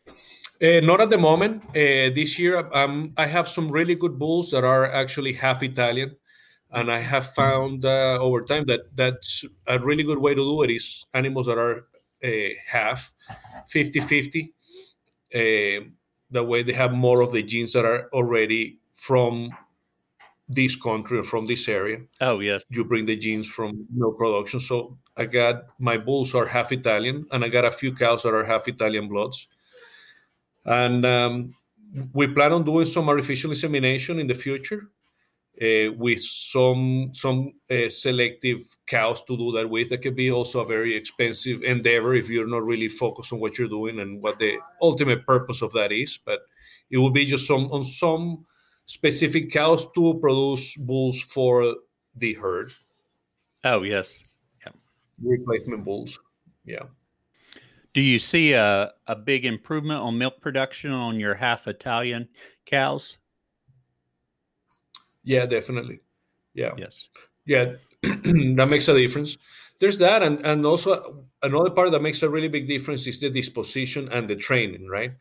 Uh, 0.07 0.79
not 0.83 1.01
at 1.01 1.09
the 1.09 1.17
moment. 1.17 1.63
Uh, 1.69 2.13
this 2.13 2.37
year, 2.37 2.69
um, 2.71 3.15
I 3.17 3.25
have 3.25 3.47
some 3.47 3.67
really 3.67 3.95
good 3.95 4.19
bulls 4.19 4.51
that 4.51 4.63
are 4.63 4.85
actually 4.85 5.33
half 5.33 5.63
Italian, 5.63 6.15
and 6.71 6.91
I 6.91 6.99
have 6.99 7.33
found 7.33 7.85
uh, 7.85 8.17
over 8.19 8.41
time 8.43 8.65
that 8.65 8.95
that's 8.95 9.45
a 9.67 9.79
really 9.79 10.03
good 10.03 10.19
way 10.19 10.33
to 10.33 10.41
do 10.41 10.63
it 10.63 10.71
is 10.71 11.05
animals 11.13 11.47
that 11.47 11.57
are 11.57 11.87
uh, 12.23 12.53
half 12.65 13.13
50 13.69 13.99
50. 14.01 14.53
Uh, 15.33 15.85
that 16.31 16.43
way, 16.43 16.63
they 16.63 16.73
have 16.73 16.91
more 16.91 17.21
of 17.21 17.31
the 17.31 17.43
genes 17.43 17.73
that 17.73 17.85
are 17.85 18.09
already 18.11 18.79
from 18.93 19.51
this 20.49 20.75
country 20.75 21.19
or 21.19 21.23
from 21.23 21.45
this 21.45 21.67
area. 21.67 21.99
Oh 22.21 22.39
yes. 22.39 22.63
You 22.69 22.83
bring 22.85 23.05
the 23.05 23.15
genes 23.17 23.47
from 23.47 23.87
milk 23.93 24.17
production. 24.17 24.59
So 24.59 24.97
I 25.15 25.25
got 25.25 25.63
my 25.79 25.97
bulls 25.97 26.33
are 26.35 26.45
half 26.45 26.71
Italian, 26.71 27.27
and 27.31 27.43
I 27.43 27.49
got 27.49 27.65
a 27.65 27.71
few 27.71 27.93
cows 27.93 28.23
that 28.23 28.33
are 28.33 28.45
half 28.45 28.67
Italian 28.67 29.07
bloods 29.07 29.47
and 30.67 31.05
um, 31.05 31.55
we 32.13 32.27
plan 32.27 32.51
on 32.51 32.63
doing 32.63 32.85
some 32.85 33.07
artificial 33.09 33.51
insemination 33.51 34.19
in 34.19 34.27
the 34.27 34.35
future 34.35 34.89
uh, 35.61 35.91
with 35.97 36.21
some 36.21 37.09
some 37.13 37.53
uh, 37.71 37.89
selective 37.89 38.59
cows 38.85 39.23
to 39.23 39.37
do 39.37 39.51
that 39.53 39.69
with. 39.69 39.89
That 39.89 40.01
can 40.01 40.15
be 40.15 40.31
also 40.31 40.59
a 40.61 40.67
very 40.67 40.95
expensive 40.95 41.63
endeavor 41.63 42.13
if 42.13 42.29
you're 42.29 42.47
not 42.47 42.63
really 42.63 42.87
focused 42.87 43.33
on 43.33 43.39
what 43.39 43.57
you're 43.57 43.67
doing 43.67 43.99
and 43.99 44.21
what 44.21 44.37
the 44.37 44.57
ultimate 44.81 45.25
purpose 45.25 45.61
of 45.61 45.73
that 45.73 45.91
is. 45.91 46.19
But 46.23 46.41
it 46.89 46.97
will 46.97 47.11
be 47.11 47.25
just 47.25 47.47
some 47.47 47.71
on 47.71 47.83
some 47.83 48.45
specific 48.85 49.51
cows 49.51 49.87
to 49.95 50.19
produce 50.21 50.77
bulls 50.77 51.21
for 51.21 51.75
the 52.15 52.33
herd. 52.35 52.71
Oh 53.63 53.83
yes, 53.83 54.19
yeah. 54.65 54.71
Replacement 55.21 55.83
bulls. 55.83 56.19
Yeah. 56.65 56.83
Do 57.93 58.01
you 58.01 58.19
see 58.19 58.53
a, 58.53 58.91
a 59.07 59.15
big 59.15 59.45
improvement 59.45 60.01
on 60.01 60.19
milk 60.19 60.39
production 60.39 60.91
on 60.91 61.19
your 61.19 61.33
half 61.33 61.65
Italian 61.65 62.29
cows? 62.67 63.17
Yeah, 65.27 65.45
definitely. 65.45 65.99
Yeah. 66.53 66.71
Yes. 66.77 67.09
Yeah, 67.45 67.73
that 68.03 68.67
makes 68.69 68.87
a 68.87 68.97
difference. 68.97 69.37
There's 69.79 69.97
that, 69.99 70.23
and 70.23 70.45
and 70.45 70.65
also 70.65 71.25
another 71.43 71.69
part 71.69 71.91
that 71.91 72.01
makes 72.01 72.23
a 72.23 72.29
really 72.29 72.47
big 72.47 72.67
difference 72.67 73.07
is 73.07 73.21
the 73.21 73.29
disposition 73.29 74.09
and 74.11 74.27
the 74.27 74.35
training, 74.35 74.87
right? 74.87 75.11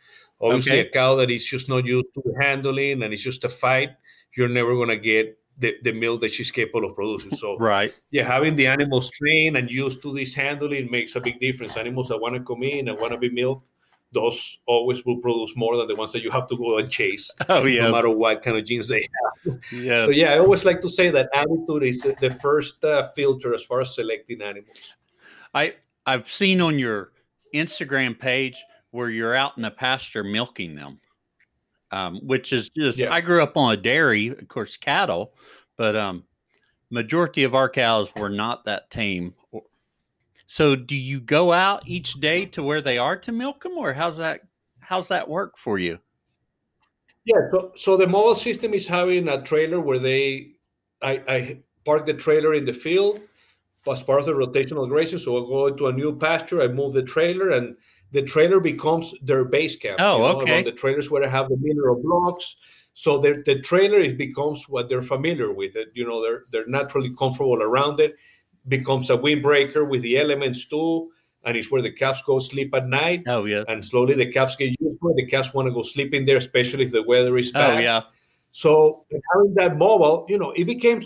Obviously, 0.40 0.80
okay. 0.80 0.88
a 0.88 0.90
cow 0.90 1.14
that 1.16 1.30
is 1.30 1.44
just 1.44 1.68
not 1.68 1.86
used 1.86 2.12
to 2.14 2.34
handling 2.40 3.02
and 3.02 3.12
it's 3.12 3.22
just 3.22 3.44
a 3.44 3.48
fight, 3.48 3.90
you're 4.36 4.48
never 4.48 4.74
gonna 4.74 4.96
get 4.96 5.38
the, 5.58 5.74
the 5.82 5.92
milk 5.92 6.20
that 6.20 6.32
she's 6.32 6.50
capable 6.50 6.88
of 6.88 6.94
producing. 6.94 7.30
So 7.36 7.56
right, 7.58 7.92
yeah, 8.10 8.24
having 8.24 8.56
the 8.56 8.66
animals 8.66 9.10
trained 9.10 9.56
and 9.56 9.70
used 9.70 10.02
to 10.02 10.12
this 10.12 10.34
handling 10.34 10.90
makes 10.90 11.16
a 11.16 11.20
big 11.20 11.38
difference. 11.38 11.76
Animals 11.76 12.08
that 12.08 12.18
want 12.18 12.34
to 12.34 12.40
come 12.40 12.62
in 12.62 12.88
and 12.88 12.98
want 12.98 13.12
to 13.12 13.18
be 13.18 13.30
milked, 13.30 13.66
those 14.16 14.58
always 14.66 15.04
will 15.04 15.18
produce 15.18 15.54
more 15.56 15.76
than 15.76 15.86
the 15.86 15.94
ones 15.94 16.12
that 16.12 16.22
you 16.22 16.30
have 16.30 16.48
to 16.48 16.56
go 16.56 16.78
and 16.78 16.90
chase. 16.90 17.30
Oh 17.48 17.64
yeah, 17.64 17.82
no 17.82 17.92
matter 17.92 18.10
what 18.10 18.42
kind 18.42 18.56
of 18.56 18.64
genes 18.64 18.88
they 18.88 19.06
have. 19.44 19.58
Yeah. 19.72 20.04
So 20.04 20.10
yeah, 20.10 20.32
I 20.32 20.38
always 20.38 20.64
like 20.64 20.80
to 20.80 20.88
say 20.88 21.10
that 21.10 21.28
attitude 21.32 21.84
is 21.84 22.00
the 22.02 22.36
first 22.42 22.84
uh, 22.84 23.04
filter 23.14 23.54
as 23.54 23.62
far 23.62 23.80
as 23.80 23.94
selecting 23.94 24.42
animals. 24.42 24.94
I 25.54 25.74
I've 26.06 26.28
seen 26.28 26.60
on 26.60 26.78
your 26.78 27.12
Instagram 27.54 28.18
page 28.18 28.56
where 28.90 29.10
you're 29.10 29.34
out 29.34 29.56
in 29.56 29.62
the 29.62 29.70
pasture 29.70 30.24
milking 30.24 30.74
them 30.74 31.00
um, 31.92 32.20
which 32.22 32.52
is 32.52 32.70
just 32.70 32.98
yeah. 32.98 33.12
I 33.12 33.20
grew 33.20 33.42
up 33.42 33.56
on 33.56 33.72
a 33.72 33.76
dairy, 33.76 34.28
of 34.28 34.48
course, 34.48 34.76
cattle, 34.76 35.34
but 35.76 35.96
um, 35.96 36.24
majority 36.90 37.44
of 37.44 37.54
our 37.54 37.68
cows 37.68 38.10
were 38.16 38.28
not 38.28 38.64
that 38.64 38.90
tame. 38.90 39.34
So, 40.46 40.76
do 40.76 40.94
you 40.94 41.20
go 41.20 41.52
out 41.52 41.82
each 41.86 42.14
day 42.14 42.46
to 42.46 42.62
where 42.62 42.80
they 42.80 42.98
are 42.98 43.16
to 43.16 43.32
milk 43.32 43.62
them, 43.62 43.72
or 43.76 43.92
how's 43.92 44.16
that? 44.18 44.42
How's 44.78 45.08
that 45.08 45.28
work 45.28 45.58
for 45.58 45.78
you? 45.78 45.98
Yeah, 47.24 47.40
so 47.50 47.72
so 47.76 47.96
the 47.96 48.06
mobile 48.06 48.36
system 48.36 48.72
is 48.72 48.86
having 48.86 49.28
a 49.28 49.42
trailer 49.42 49.80
where 49.80 49.98
they, 49.98 50.52
I, 51.02 51.22
I 51.28 51.58
park 51.84 52.06
the 52.06 52.14
trailer 52.14 52.54
in 52.54 52.64
the 52.64 52.72
field 52.72 53.20
as 53.90 54.02
part 54.02 54.20
of 54.20 54.26
the 54.26 54.32
rotational 54.32 54.88
grazing. 54.88 55.18
So 55.18 55.36
I 55.36 55.48
go 55.48 55.70
to 55.76 55.86
a 55.88 55.92
new 55.92 56.16
pasture, 56.16 56.62
I 56.62 56.68
move 56.68 56.92
the 56.92 57.02
trailer, 57.02 57.50
and 57.50 57.76
the 58.12 58.22
trailer 58.22 58.60
becomes 58.60 59.12
their 59.22 59.44
base 59.44 59.76
camp. 59.76 59.98
Oh, 60.00 60.16
you 60.16 60.22
know, 60.22 60.40
okay. 60.40 60.62
The 60.62 60.72
trailers 60.72 61.10
where 61.10 61.24
I 61.24 61.28
have 61.28 61.48
the 61.48 61.56
mineral 61.60 62.00
blocks. 62.00 62.56
So 62.94 63.18
the 63.18 63.60
trailer 63.60 63.98
it 63.98 64.16
becomes 64.16 64.68
what 64.68 64.88
they're 64.88 65.02
familiar 65.02 65.52
with 65.52 65.76
it. 65.76 65.88
You 65.94 66.06
know, 66.06 66.22
they're 66.22 66.44
they're 66.50 66.66
naturally 66.66 67.12
comfortable 67.14 67.60
around 67.60 67.98
it. 68.00 68.16
Becomes 68.68 69.10
a 69.10 69.16
windbreaker 69.16 69.88
with 69.88 70.02
the 70.02 70.18
elements 70.18 70.66
too, 70.66 71.10
and 71.44 71.56
it's 71.56 71.70
where 71.70 71.82
the 71.82 71.92
calves 71.92 72.22
go 72.22 72.38
sleep 72.38 72.74
at 72.74 72.88
night. 72.88 73.22
Oh 73.26 73.44
yeah. 73.44 73.64
And 73.68 73.84
slowly 73.84 74.14
the 74.14 74.32
calves 74.32 74.56
get 74.56 74.74
used 74.80 75.00
to 75.00 75.10
it. 75.10 75.16
The 75.16 75.26
calves 75.26 75.54
want 75.54 75.66
to 75.66 75.72
go 75.72 75.82
sleep 75.82 76.12
in 76.14 76.24
there, 76.24 76.36
especially 76.36 76.84
if 76.84 76.92
the 76.92 77.02
weather 77.02 77.36
is 77.38 77.52
bad. 77.52 77.76
Oh 77.76 77.78
yeah. 77.78 78.02
So 78.52 79.04
having 79.34 79.54
that 79.54 79.76
mobile, 79.76 80.26
you 80.28 80.38
know, 80.38 80.50
it 80.50 80.64
became 80.64 81.02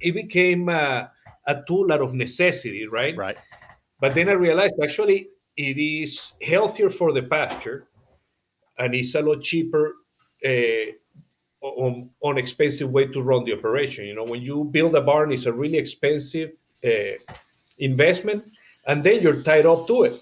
it 0.00 0.12
became 0.12 0.68
uh, 0.68 1.04
a 1.46 1.62
tool 1.66 1.92
out 1.92 2.00
of 2.00 2.14
necessity, 2.14 2.86
right? 2.86 3.16
Right. 3.16 3.36
But 4.00 4.14
then 4.14 4.28
I 4.28 4.32
realized 4.32 4.74
actually 4.82 5.28
it 5.56 5.78
is 5.78 6.32
healthier 6.42 6.90
for 6.90 7.12
the 7.12 7.22
pasture 7.22 7.86
and 8.78 8.94
it's 8.94 9.14
a 9.14 9.20
lot 9.20 9.42
cheaper 9.42 9.94
uh, 10.44 10.90
on, 11.62 12.10
on 12.20 12.38
expensive 12.38 12.90
way 12.90 13.06
to 13.06 13.22
run 13.22 13.44
the 13.44 13.52
operation 13.52 14.04
you 14.04 14.14
know 14.14 14.24
when 14.24 14.42
you 14.42 14.64
build 14.64 14.94
a 14.94 15.00
barn 15.00 15.32
it's 15.32 15.46
a 15.46 15.52
really 15.52 15.78
expensive 15.78 16.52
uh, 16.84 17.34
investment 17.78 18.44
and 18.86 19.02
then 19.02 19.20
you're 19.20 19.42
tied 19.42 19.66
up 19.66 19.86
to 19.86 20.04
it 20.04 20.14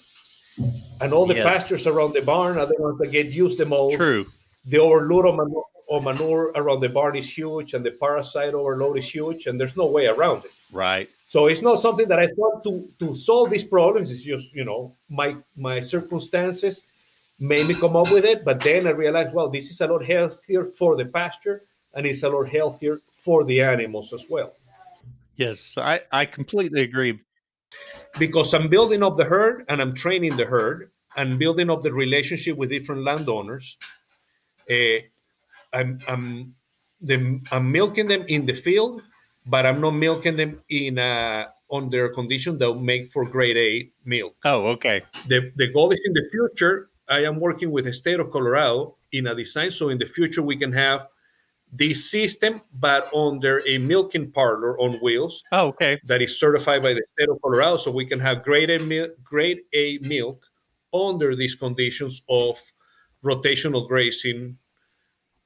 and 1.01 1.13
all 1.13 1.27
the 1.27 1.35
yes. 1.35 1.47
pastures 1.47 1.87
around 1.87 2.13
the 2.13 2.23
barn 2.23 2.59
are 2.59 2.67
the 2.67 2.77
ones 2.79 2.99
that 2.99 3.11
get 3.11 3.27
used 3.27 3.59
the 3.59 3.67
most 3.67 3.97
true 3.97 4.27
the 4.67 4.79
overload 4.79 5.27
of 5.27 5.37
manure, 5.37 5.65
of 5.91 6.05
manure 6.05 6.53
around 6.55 6.81
the 6.81 6.89
barn 6.89 7.17
is 7.17 7.29
huge 7.29 7.75
and 7.75 7.85
the 7.85 7.91
parasite 7.91 8.55
overload 8.55 8.99
is 8.99 9.09
huge 9.09 9.47
and 9.47 9.59
there's 9.59 9.77
no 9.77 9.87
way 9.87 10.07
around 10.07 10.45
it 10.45 10.53
right 10.73 11.09
so 11.33 11.47
it's 11.47 11.63
not 11.63 11.81
something 11.81 12.09
that 12.09 12.19
I 12.19 12.27
thought 12.27 12.63
to 12.65 12.87
to 12.99 13.17
solve 13.17 13.49
these 13.49 13.65
problems. 13.65 14.13
It's 14.13 14.23
just 14.23 14.53
you 14.53 14.67
know 14.67 14.95
my 15.09 15.35
my 15.57 15.81
circumstances 15.81 16.83
made 17.39 17.67
me 17.67 17.73
come 17.73 17.97
up 17.97 18.13
with 18.13 18.27
it. 18.27 18.45
But 18.45 18.61
then 18.61 18.87
I 18.87 18.91
realized, 18.91 19.33
well, 19.33 19.49
this 19.49 19.71
is 19.71 19.81
a 19.81 19.87
lot 19.87 20.05
healthier 20.05 20.67
for 20.67 20.95
the 20.95 21.07
pasture 21.07 21.63
and 21.95 22.05
it's 22.05 22.23
a 22.23 22.29
lot 22.29 22.49
healthier 22.49 23.01
for 23.25 23.45
the 23.45 23.63
animals 23.63 24.13
as 24.13 24.27
well. 24.29 24.53
Yes, 25.37 25.77
I, 25.77 26.01
I 26.11 26.25
completely 26.25 26.83
agree. 26.83 27.21
Because 28.19 28.53
I'm 28.53 28.69
building 28.69 29.03
up 29.03 29.17
the 29.17 29.25
herd 29.25 29.65
and 29.69 29.81
I'm 29.81 29.95
training 29.95 30.37
the 30.37 30.45
herd 30.45 30.91
and 31.17 31.39
building 31.39 31.71
up 31.71 31.83
the 31.83 31.93
relationship 31.93 32.57
with 32.57 32.71
different 32.71 33.03
landowners. 33.03 33.77
Uh, 34.71 35.01
I'm 35.73 35.99
I'm 36.07 36.55
the, 37.01 37.41
I'm 37.51 37.73
milking 37.73 38.07
them 38.07 38.25
in 38.29 38.47
the 38.47 38.53
field 38.53 39.03
but 39.47 39.67
I'm 39.67 39.81
not 39.81 39.93
milking 39.93 40.37
them 40.37 40.61
in 40.69 40.99
a 40.99 41.49
under 41.71 42.07
a 42.07 42.15
condition 42.15 42.59
that 42.59 42.71
will 42.71 42.81
make 42.81 43.11
for 43.11 43.25
grade 43.25 43.57
A 43.57 43.91
milk. 44.05 44.37
Oh, 44.45 44.67
okay. 44.69 45.03
The 45.27 45.53
the 45.57 45.69
goal 45.69 45.91
is 45.93 46.01
in 46.05 46.13
the 46.13 46.29
future. 46.31 46.91
I 47.09 47.25
am 47.25 47.41
working 47.41 47.71
with 47.71 47.85
the 47.85 47.93
state 47.93 48.21
of 48.21 48.31
Colorado 48.31 48.97
in 49.11 49.27
a 49.27 49.35
design, 49.35 49.71
so 49.71 49.89
in 49.89 49.99
the 49.99 50.07
future 50.07 50.43
we 50.43 50.57
can 50.57 50.73
have 50.73 51.09
this 51.73 52.11
system, 52.11 52.61
but 52.75 53.13
under 53.15 53.63
a 53.67 53.79
milking 53.79 54.31
parlor 54.31 54.79
on 54.79 54.99
wheels. 54.99 55.43
Oh, 55.53 55.69
okay. 55.69 55.99
That 56.05 56.21
is 56.21 56.39
certified 56.39 56.83
by 56.83 56.93
the 56.93 57.03
state 57.15 57.31
of 57.31 57.41
Colorado, 57.41 57.79
so 57.79 57.91
we 57.91 58.05
can 58.05 58.21
have 58.21 58.45
grade 58.45 58.71
A 58.71 58.79
milk, 58.85 59.13
grade 59.25 59.61
A 59.75 59.99
milk 60.03 60.45
under 60.93 61.35
these 61.35 61.55
conditions 61.55 62.23
of 62.29 62.61
rotational 63.25 63.89
grazing 63.89 64.59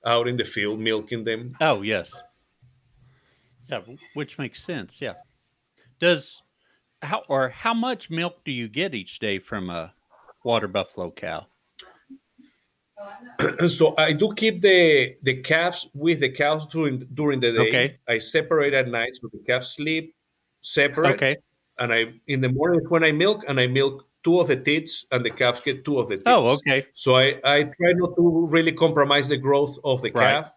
out 0.05 0.27
in 0.27 0.37
the 0.37 0.45
field, 0.45 0.81
milking 0.81 1.25
them. 1.25 1.57
Oh, 1.61 1.83
yes. 1.83 2.11
Yeah, 3.69 3.81
which 4.15 4.39
makes 4.39 4.63
sense. 4.63 5.01
Yeah. 5.01 5.15
Does 6.01 6.43
how 7.03 7.23
or 7.29 7.49
how 7.49 7.75
much 7.75 8.11
milk 8.11 8.45
do 8.45 8.51
you 8.51 8.69
get 8.69 8.95
each 8.95 9.19
day 9.19 9.39
from 9.39 9.71
a 9.71 9.95
water 10.45 10.69
buffalo 10.69 11.11
cow? 11.11 11.47
so 13.69 13.95
I 13.99 14.13
do 14.13 14.33
keep 14.35 14.61
the 14.61 15.17
the 15.23 15.43
calves 15.43 15.87
with 15.95 16.21
the 16.21 16.31
cows 16.31 16.67
during 16.67 17.01
during 17.15 17.41
the 17.41 17.53
day. 17.53 17.69
Okay. 17.69 17.99
I 18.09 18.19
separate 18.19 18.75
at 18.75 18.89
night 18.89 19.17
so 19.17 19.29
the 19.33 19.39
calves 19.47 19.69
sleep 19.69 20.15
separate. 20.63 21.15
Okay. 21.15 21.37
And 21.79 21.93
I 21.93 22.15
in 22.27 22.41
the 22.41 22.49
morning 22.49 22.81
when 22.89 23.05
I 23.05 23.13
milk 23.13 23.45
and 23.49 23.61
I 23.61 23.67
milk 23.67 24.09
two 24.25 24.41
of 24.41 24.49
the 24.49 24.57
tits 24.57 25.05
and 25.13 25.25
the 25.25 25.31
calves 25.31 25.61
get 25.61 25.85
two 25.85 25.99
of 25.99 26.09
the 26.09 26.17
teats. 26.17 26.27
Oh, 26.27 26.49
okay. 26.49 26.87
So 26.95 27.17
I, 27.17 27.39
I 27.45 27.63
try 27.65 27.93
not 27.95 28.17
to 28.17 28.49
really 28.51 28.73
compromise 28.73 29.29
the 29.29 29.37
growth 29.37 29.79
of 29.85 30.03
the 30.03 30.11
Right. 30.11 30.43
calf 30.43 30.53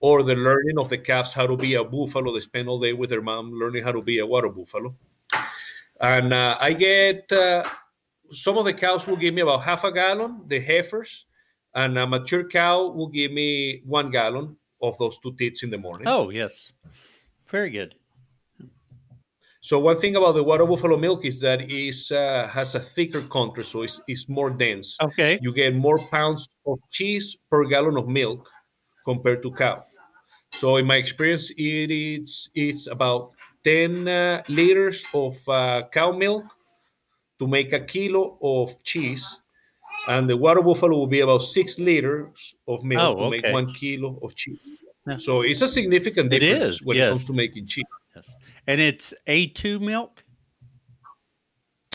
or 0.00 0.22
the 0.22 0.34
learning 0.34 0.78
of 0.78 0.88
the 0.88 0.98
calves 0.98 1.32
how 1.32 1.46
to 1.46 1.56
be 1.56 1.74
a 1.74 1.84
buffalo. 1.84 2.32
They 2.32 2.40
spend 2.40 2.68
all 2.68 2.78
day 2.78 2.92
with 2.92 3.10
their 3.10 3.20
mom 3.20 3.52
learning 3.52 3.84
how 3.84 3.92
to 3.92 4.02
be 4.02 4.18
a 4.20 4.26
water 4.26 4.48
buffalo. 4.48 4.94
And 6.00 6.32
uh, 6.32 6.56
I 6.60 6.72
get 6.72 7.30
uh, 7.30 7.64
some 8.32 8.56
of 8.56 8.64
the 8.64 8.72
cows 8.72 9.06
will 9.06 9.16
give 9.16 9.34
me 9.34 9.42
about 9.42 9.62
half 9.62 9.84
a 9.84 9.92
gallon, 9.92 10.42
the 10.46 10.58
heifers, 10.58 11.26
and 11.74 11.98
a 11.98 12.06
mature 12.06 12.44
cow 12.44 12.88
will 12.88 13.08
give 13.08 13.32
me 13.32 13.82
one 13.84 14.10
gallon 14.10 14.56
of 14.80 14.98
those 14.98 15.18
two 15.18 15.34
teats 15.34 15.62
in 15.62 15.70
the 15.70 15.78
morning. 15.78 16.06
Oh, 16.08 16.30
yes. 16.30 16.72
Very 17.48 17.70
good. 17.70 17.94
So 19.60 19.78
one 19.78 19.96
thing 19.96 20.16
about 20.16 20.32
the 20.32 20.42
water 20.42 20.66
buffalo 20.66 20.96
milk 20.96 21.24
is 21.24 21.38
that 21.40 21.60
it 21.70 22.10
uh, 22.10 22.48
has 22.48 22.74
a 22.74 22.80
thicker 22.80 23.22
content, 23.22 23.66
so 23.66 23.82
it's, 23.82 24.00
it's 24.08 24.28
more 24.28 24.50
dense. 24.50 24.96
Okay. 25.00 25.38
You 25.40 25.52
get 25.52 25.76
more 25.76 25.98
pounds 25.98 26.48
of 26.66 26.80
cheese 26.90 27.36
per 27.48 27.64
gallon 27.66 27.96
of 27.96 28.08
milk 28.08 28.50
compared 29.04 29.40
to 29.42 29.52
cow. 29.52 29.84
So 30.52 30.76
in 30.76 30.86
my 30.86 30.96
experience, 30.96 31.50
it 31.56 31.90
is 31.90 32.50
it's 32.54 32.88
about 32.88 33.30
10 33.64 34.08
uh, 34.08 34.42
liters 34.48 35.04
of 35.14 35.38
uh, 35.48 35.84
cow 35.92 36.10
milk 36.10 36.44
to 37.38 37.46
make 37.46 37.72
a 37.72 37.80
kilo 37.80 38.38
of 38.42 38.82
cheese. 38.82 39.24
And 40.08 40.28
the 40.28 40.36
water 40.36 40.62
buffalo 40.62 40.96
will 40.98 41.06
be 41.06 41.20
about 41.20 41.42
six 41.42 41.78
liters 41.78 42.54
of 42.66 42.82
milk 42.82 43.18
Oh, 43.18 43.24
to 43.24 43.30
make 43.30 43.46
one 43.52 43.72
kilo 43.72 44.18
of 44.22 44.34
cheese. 44.34 44.58
Yeah. 45.06 45.16
So 45.18 45.42
it's 45.42 45.62
a 45.62 45.68
significant 45.68 46.30
difference 46.30 46.76
is, 46.76 46.82
when 46.82 46.96
yes. 46.96 47.06
it 47.06 47.10
comes 47.10 47.24
to 47.26 47.32
making 47.32 47.66
cheese. 47.66 47.84
Yes. 48.14 48.34
And 48.66 48.80
it's 48.80 49.14
A2 49.26 49.80
milk? 49.80 50.24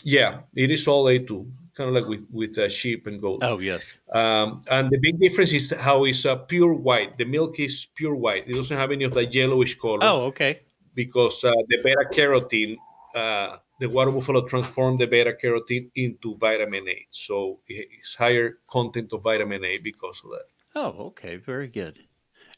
Yeah, 0.04 0.40
it 0.56 0.72
is 0.72 0.88
all 0.88 1.06
A2, 1.06 1.52
kind 1.76 1.90
of 1.90 1.96
like 1.96 2.08
with, 2.10 2.26
with 2.32 2.58
uh, 2.58 2.70
sheep 2.70 3.08
and 3.08 3.20
goat. 3.22 3.40
Oh, 3.42 3.60
yes. 3.60 3.94
Um, 4.14 4.62
and 4.70 4.90
the 4.90 5.00
big 5.00 5.20
difference 5.20 5.52
is 5.54 5.72
how 5.72 6.06
it's 6.06 6.26
uh, 6.26 6.36
pure 6.36 6.74
white. 6.74 7.18
The 7.18 7.26
milk 7.26 7.60
is 7.60 7.88
pure 7.96 8.16
white. 8.16 8.48
It 8.48 8.54
doesn't 8.54 8.78
have 8.78 8.92
any 8.92 9.04
of 9.04 9.14
that 9.16 9.34
yellowish 9.34 9.76
color 9.76 10.00
Oh, 10.02 10.26
okay. 10.26 10.62
because 10.96 11.44
uh, 11.44 11.52
the 11.68 11.78
beta 11.84 12.06
carotene, 12.14 12.78
uh, 13.16 13.58
the 13.80 13.88
water 13.90 14.12
buffalo 14.12 14.46
transformed 14.48 15.00
the 15.00 15.08
beta 15.08 15.34
carotene 15.42 15.90
into 15.96 16.36
vitamin 16.38 16.88
A. 16.88 17.08
So 17.12 17.60
it's 17.68 18.16
higher 18.16 18.60
content 18.70 19.14
of 19.14 19.24
vitamin 19.24 19.64
A 19.66 19.78
because 19.78 20.22
of 20.24 20.32
that. 20.32 20.46
Oh, 20.76 21.08
okay. 21.08 21.38
Very 21.38 21.68
good. 21.68 22.00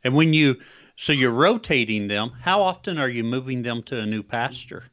And 0.03 0.15
when 0.15 0.33
you, 0.33 0.55
so 0.95 1.11
you're 1.13 1.31
rotating 1.31 2.07
them, 2.07 2.31
how 2.41 2.61
often 2.61 2.97
are 2.97 3.09
you 3.09 3.23
moving 3.23 3.63
them 3.63 3.83
to 3.83 3.99
a 3.99 4.05
new 4.05 4.23
pasture? 4.23 4.85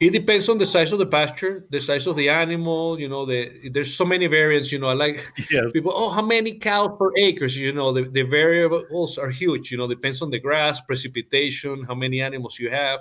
It 0.00 0.10
depends 0.10 0.48
on 0.48 0.58
the 0.58 0.66
size 0.66 0.92
of 0.92 0.98
the 0.98 1.06
pasture, 1.06 1.64
the 1.70 1.78
size 1.78 2.08
of 2.08 2.16
the 2.16 2.28
animal. 2.28 2.98
You 2.98 3.08
know, 3.08 3.24
the 3.24 3.70
there's 3.70 3.94
so 3.94 4.04
many 4.04 4.26
variants. 4.26 4.72
You 4.72 4.80
know, 4.80 4.88
I 4.88 4.94
like 4.94 5.32
Yes. 5.50 5.70
people. 5.70 5.92
Oh, 5.94 6.10
how 6.10 6.22
many 6.22 6.58
cows 6.58 6.96
per 6.98 7.12
acres? 7.16 7.56
You 7.56 7.72
know, 7.72 7.92
the, 7.92 8.02
the 8.10 8.22
variables 8.22 9.16
are 9.16 9.30
huge. 9.30 9.70
You 9.70 9.78
know, 9.78 9.86
depends 9.86 10.20
on 10.20 10.30
the 10.30 10.40
grass, 10.40 10.80
precipitation, 10.80 11.84
how 11.84 11.94
many 11.94 12.20
animals 12.20 12.58
you 12.58 12.68
have, 12.70 13.00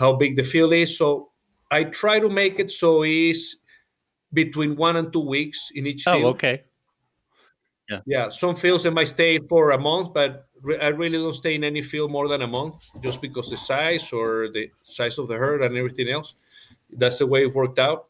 how 0.00 0.14
big 0.14 0.34
the 0.34 0.42
field 0.42 0.72
is. 0.72 0.96
So 0.96 1.28
I 1.70 1.84
try 1.84 2.18
to 2.18 2.28
make 2.28 2.58
it 2.58 2.70
so 2.72 3.04
it's 3.04 3.56
between 4.32 4.74
one 4.74 4.96
and 4.96 5.12
two 5.12 5.20
weeks 5.36 5.70
in 5.74 5.86
each 5.86 6.04
field. 6.04 6.24
Oh, 6.24 6.28
okay. 6.30 6.62
Yeah, 7.90 8.00
Yeah. 8.06 8.28
some 8.30 8.56
fields 8.56 8.84
they 8.84 8.90
might 8.90 9.08
stay 9.08 9.38
for 9.48 9.72
a 9.72 9.78
month, 9.78 10.14
but 10.14 10.48
re- 10.62 10.78
I 10.78 10.88
really 10.88 11.18
don't 11.18 11.34
stay 11.34 11.54
in 11.54 11.64
any 11.64 11.82
field 11.82 12.10
more 12.10 12.28
than 12.28 12.40
a 12.42 12.46
month, 12.46 12.88
just 13.02 13.20
because 13.20 13.50
the 13.50 13.56
size 13.58 14.12
or 14.12 14.48
the 14.48 14.70
size 14.84 15.18
of 15.18 15.28
the 15.28 15.36
herd 15.36 15.62
and 15.62 15.76
everything 15.76 16.08
else. 16.08 16.34
That's 16.90 17.18
the 17.18 17.26
way 17.26 17.42
it 17.42 17.54
worked 17.54 17.78
out. 17.78 18.06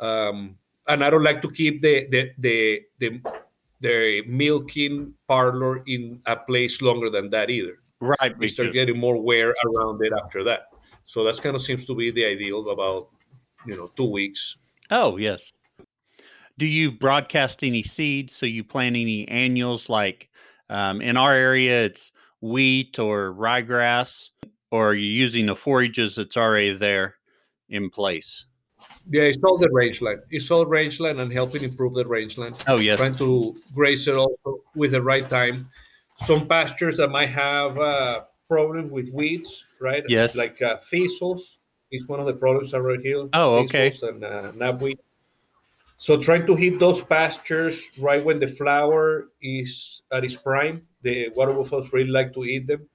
Um, 0.00 0.56
and 0.88 1.04
I 1.04 1.10
don't 1.10 1.22
like 1.22 1.40
to 1.42 1.50
keep 1.50 1.80
the 1.82 2.08
the 2.10 2.32
the 2.38 2.82
the, 2.98 3.10
the 3.80 4.22
milking 4.26 5.14
parlor 5.28 5.84
in 5.86 6.20
a 6.26 6.34
place 6.36 6.82
longer 6.82 7.08
than 7.10 7.30
that 7.30 7.48
either. 7.50 7.78
Right. 8.00 8.36
We 8.36 8.48
start 8.48 8.72
getting 8.72 8.98
more 8.98 9.20
wear 9.22 9.54
around 9.64 10.02
it 10.04 10.12
after 10.24 10.42
that. 10.44 10.71
So 11.12 11.22
that's 11.24 11.40
kind 11.40 11.54
of 11.54 11.60
seems 11.60 11.84
to 11.84 11.94
be 11.94 12.10
the 12.10 12.24
ideal 12.24 12.70
about 12.70 13.08
you 13.66 13.76
know 13.76 13.90
two 13.94 14.10
weeks. 14.10 14.56
Oh, 14.90 15.18
yes. 15.18 15.52
Do 16.56 16.64
you 16.64 16.90
broadcast 16.90 17.62
any 17.62 17.82
seeds? 17.82 18.34
So 18.34 18.46
you 18.46 18.64
plant 18.64 18.96
any 18.96 19.28
annuals 19.28 19.90
like 19.90 20.30
um, 20.70 21.02
in 21.02 21.18
our 21.18 21.34
area, 21.34 21.84
it's 21.84 22.12
wheat 22.40 22.98
or 22.98 23.34
ryegrass, 23.34 24.30
or 24.70 24.92
are 24.92 24.94
you 24.94 25.04
using 25.04 25.44
the 25.44 25.54
forages 25.54 26.14
that's 26.14 26.38
already 26.38 26.74
there 26.74 27.16
in 27.68 27.90
place? 27.90 28.46
Yeah, 29.10 29.24
it's 29.24 29.44
all 29.44 29.58
the 29.58 29.68
rangeland. 29.68 30.22
It's 30.30 30.50
all 30.50 30.64
rangeland 30.64 31.20
and 31.20 31.30
helping 31.30 31.62
improve 31.62 31.92
the 31.92 32.06
rangeland. 32.06 32.64
Oh, 32.66 32.80
yes. 32.80 32.98
trying 32.98 33.16
to 33.16 33.54
graze 33.74 34.08
it 34.08 34.16
also 34.16 34.62
with 34.74 34.92
the 34.92 35.02
right 35.02 35.28
time. 35.28 35.68
Some 36.20 36.48
pastures 36.48 36.96
that 36.96 37.08
might 37.08 37.28
have 37.28 37.78
uh, 37.78 38.22
problems 38.48 38.90
with 38.90 39.10
weeds, 39.12 39.64
right? 39.80 40.04
Yes. 40.08 40.34
Like 40.34 40.60
uh, 40.62 40.76
thistles 40.76 41.58
is 41.90 42.08
one 42.08 42.20
of 42.20 42.26
the 42.26 42.34
problems 42.34 42.74
around 42.74 43.02
here. 43.02 43.28
Oh, 43.32 43.56
okay. 43.64 43.92
And 44.02 44.24
uh, 44.24 44.52
knapweed. 44.52 44.98
So 45.98 46.16
trying 46.16 46.46
to 46.46 46.56
hit 46.56 46.80
those 46.80 47.00
pastures 47.00 47.90
right 47.98 48.24
when 48.24 48.40
the 48.40 48.48
flower 48.48 49.28
is 49.40 50.02
at 50.10 50.24
its 50.24 50.34
prime. 50.34 50.86
The 51.02 51.30
water 51.36 51.52
buffaloes 51.52 51.92
really 51.92 52.10
like 52.10 52.34
to 52.34 52.44
eat 52.44 52.66
them. 52.66 52.88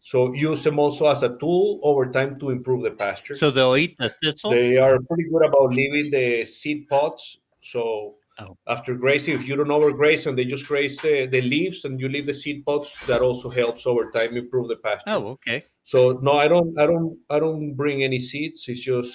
So 0.00 0.32
use 0.32 0.64
them 0.64 0.78
also 0.78 1.08
as 1.08 1.22
a 1.22 1.36
tool 1.38 1.80
over 1.82 2.10
time 2.10 2.38
to 2.40 2.50
improve 2.50 2.82
the 2.82 2.90
pasture. 2.90 3.36
So 3.36 3.50
they'll 3.50 3.76
eat 3.76 3.96
the 3.98 4.10
thistle? 4.22 4.50
They 4.50 4.76
are 4.76 4.98
pretty 5.00 5.30
good 5.30 5.44
about 5.44 5.72
leaving 5.72 6.10
the 6.10 6.44
seed 6.44 6.88
pods. 6.88 7.38
So 7.60 8.16
Oh. 8.38 8.56
after 8.66 8.94
grazing, 8.94 9.34
if 9.34 9.46
you 9.46 9.56
don't 9.56 9.68
overgraze 9.68 10.26
and 10.26 10.36
they 10.38 10.44
just 10.44 10.66
graze 10.66 10.96
the, 10.98 11.26
the 11.26 11.42
leaves 11.42 11.84
and 11.84 12.00
you 12.00 12.08
leave 12.08 12.26
the 12.26 12.34
seed 12.34 12.64
pods, 12.64 12.98
that 13.06 13.20
also 13.20 13.50
helps 13.50 13.86
over 13.86 14.10
time 14.10 14.36
improve 14.36 14.68
the 14.68 14.76
pasture. 14.76 15.04
oh, 15.08 15.26
okay. 15.28 15.64
So 15.84 16.18
no, 16.22 16.38
I 16.38 16.48
don't, 16.48 16.78
I 16.78 16.86
don't, 16.86 17.18
I 17.28 17.38
don't 17.38 17.74
bring 17.74 18.02
any 18.02 18.18
seeds. 18.18 18.64
It's 18.68 18.82
just 18.84 19.14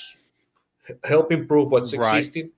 help 1.03 1.32
improve 1.32 1.71
what's 1.71 1.93
Right. 1.95 2.17
existing. 2.17 2.51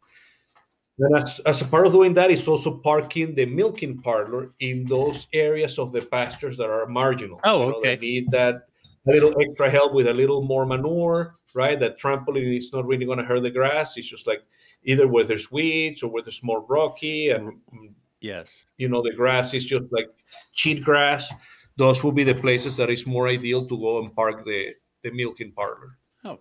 And 0.99 1.15
as, 1.17 1.39
as 1.45 1.61
a 1.61 1.65
part 1.65 1.87
of 1.87 1.93
doing 1.93 2.13
that, 2.15 2.29
is 2.29 2.45
also 2.47 2.77
parking 2.79 3.33
the 3.33 3.45
milking 3.45 4.01
parlor 4.01 4.51
in 4.59 4.85
those 4.85 5.27
areas 5.31 5.79
of 5.79 5.93
the 5.93 6.01
pastures 6.01 6.57
that 6.57 6.69
are 6.69 6.87
marginal. 6.87 7.39
Oh, 7.45 7.63
you 7.63 7.69
know, 7.71 7.77
okay. 7.77 7.95
need 8.01 8.31
that 8.31 8.67
a 9.07 9.11
little 9.11 9.33
extra 9.41 9.69
help 9.71 9.93
with 9.93 10.07
a 10.07 10.13
little 10.13 10.41
more 10.41 10.65
manure, 10.65 11.35
right? 11.55 11.79
That 11.79 11.99
trampoline 12.01 12.57
is 12.57 12.73
not 12.73 12.85
really 12.85 13.05
going 13.05 13.17
to 13.19 13.23
hurt 13.23 13.43
the 13.43 13.49
grass. 13.49 13.95
It's 13.95 14.09
just 14.09 14.27
like 14.27 14.43
either 14.83 15.07
where 15.07 15.23
there's 15.23 15.51
weeds 15.51 16.03
or 16.03 16.09
where 16.11 16.23
there's 16.23 16.43
more 16.43 16.61
rocky 16.67 17.29
and 17.31 17.53
mm, 17.73 17.93
Yes. 18.21 18.65
you 18.77 18.89
know 18.89 19.01
the 19.01 19.13
grass 19.13 19.53
is 19.53 19.65
just 19.65 19.85
like 19.91 20.07
cheat 20.53 20.83
grass. 20.83 21.31
Those 21.77 22.03
will 22.03 22.11
be 22.11 22.25
the 22.25 22.35
places 22.35 22.75
that 22.77 22.89
is 22.89 23.07
more 23.07 23.29
ideal 23.29 23.65
to 23.65 23.77
go 23.77 23.99
and 23.99 24.13
park 24.13 24.43
the 24.45 24.73
the 25.03 25.11
milking 25.11 25.51
parlor. 25.53 25.97
Oh. 26.25 26.39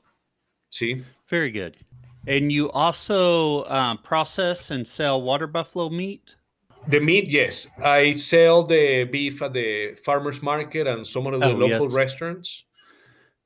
See, 0.71 1.05
Very 1.31 1.51
good. 1.53 1.77
And 2.27 2.51
you 2.51 2.71
also 2.73 3.65
um, 3.67 3.99
process 3.99 4.71
and 4.73 4.85
sell 4.87 5.23
water 5.23 5.47
buffalo 5.47 5.89
meat? 5.89 6.35
the 6.89 7.01
meat, 7.01 7.29
yes, 7.29 7.67
I 7.85 8.13
sell 8.13 8.63
the 8.65 9.05
beef 9.05 9.43
at 9.43 9.53
the 9.53 9.95
farmers 10.05 10.43
market 10.43 10.87
and 10.87 11.07
some 11.07 11.27
of 11.27 11.39
the 11.41 11.47
Oh, 11.47 11.53
local 11.55 11.87
yes. 11.87 11.93
restaurants. 11.93 12.65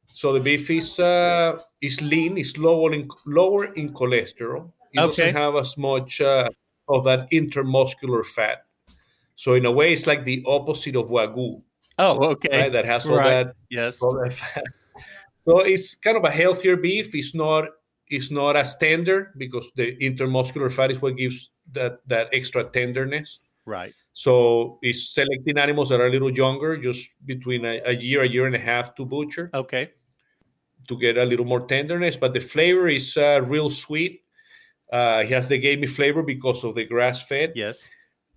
So 0.06 0.32
the 0.32 0.40
beef 0.40 0.70
is 0.70 0.98
uh, 1.00 1.58
is 1.80 2.00
lean, 2.00 2.38
is 2.38 2.56
lower 2.56 2.92
in 2.94 3.08
lower 3.26 3.72
in 3.74 3.92
cholesterol. 3.92 4.72
It 4.92 5.00
Okay. 5.00 5.06
doesn't 5.32 5.34
have 5.36 5.56
as 5.56 5.76
much 5.78 6.20
uh, 6.20 6.48
of 6.88 7.04
that 7.04 7.30
intermuscular 7.30 8.24
fat. 8.24 8.64
So 9.36 9.54
in 9.54 9.64
a 9.66 9.70
way, 9.72 9.92
it's 9.92 10.06
like 10.06 10.24
the 10.24 10.42
opposite 10.46 10.94
of 10.96 11.06
wagyu, 11.08 11.62
Oh, 11.98 12.30
okay. 12.32 12.62
right? 12.62 12.72
That 12.72 12.84
has 12.84 13.06
all 13.06 13.16
Right. 13.16 13.44
that 13.44 13.56
Yes. 13.70 14.00
all 14.02 14.14
that 14.22 14.32
fat. 14.32 14.64
So 15.44 15.60
it's 15.60 15.94
kind 15.96 16.16
of 16.16 16.24
a 16.24 16.30
healthier 16.30 16.76
beef. 16.76 17.14
It's 17.14 17.34
not 17.34 17.68
it's 18.08 18.30
not 18.30 18.56
as 18.56 18.76
tender 18.76 19.32
because 19.38 19.72
the 19.74 19.96
intermuscular 19.96 20.70
fat 20.70 20.90
is 20.90 21.00
what 21.00 21.16
gives 21.16 21.50
that 21.72 22.06
that 22.08 22.28
extra 22.32 22.62
tenderness. 22.64 23.38
Right. 23.64 23.94
So 24.12 24.78
it's 24.82 25.08
selecting 25.14 25.56
animals 25.56 25.88
that 25.88 26.00
are 26.00 26.08
a 26.08 26.10
little 26.10 26.30
younger, 26.30 26.76
just 26.76 27.08
between 27.24 27.64
a, 27.64 27.80
a 27.86 27.92
year, 27.92 28.22
a 28.22 28.28
year 28.28 28.44
and 28.44 28.54
a 28.54 28.58
half 28.58 28.94
to 28.96 29.06
butcher 29.06 29.48
Okay. 29.54 29.92
to 30.88 30.98
get 30.98 31.16
a 31.16 31.24
little 31.24 31.46
more 31.46 31.66
tenderness. 31.66 32.16
But 32.18 32.34
the 32.34 32.40
flavor 32.40 32.88
is 32.88 33.16
uh, 33.16 33.40
real 33.46 33.70
sweet. 33.70 34.20
Uh, 34.92 35.22
it 35.24 35.30
has 35.30 35.48
the 35.48 35.58
gamey 35.58 35.86
flavor 35.86 36.22
because 36.22 36.64
of 36.64 36.74
the 36.74 36.84
grass 36.84 37.22
fed, 37.22 37.52
Yes. 37.56 37.88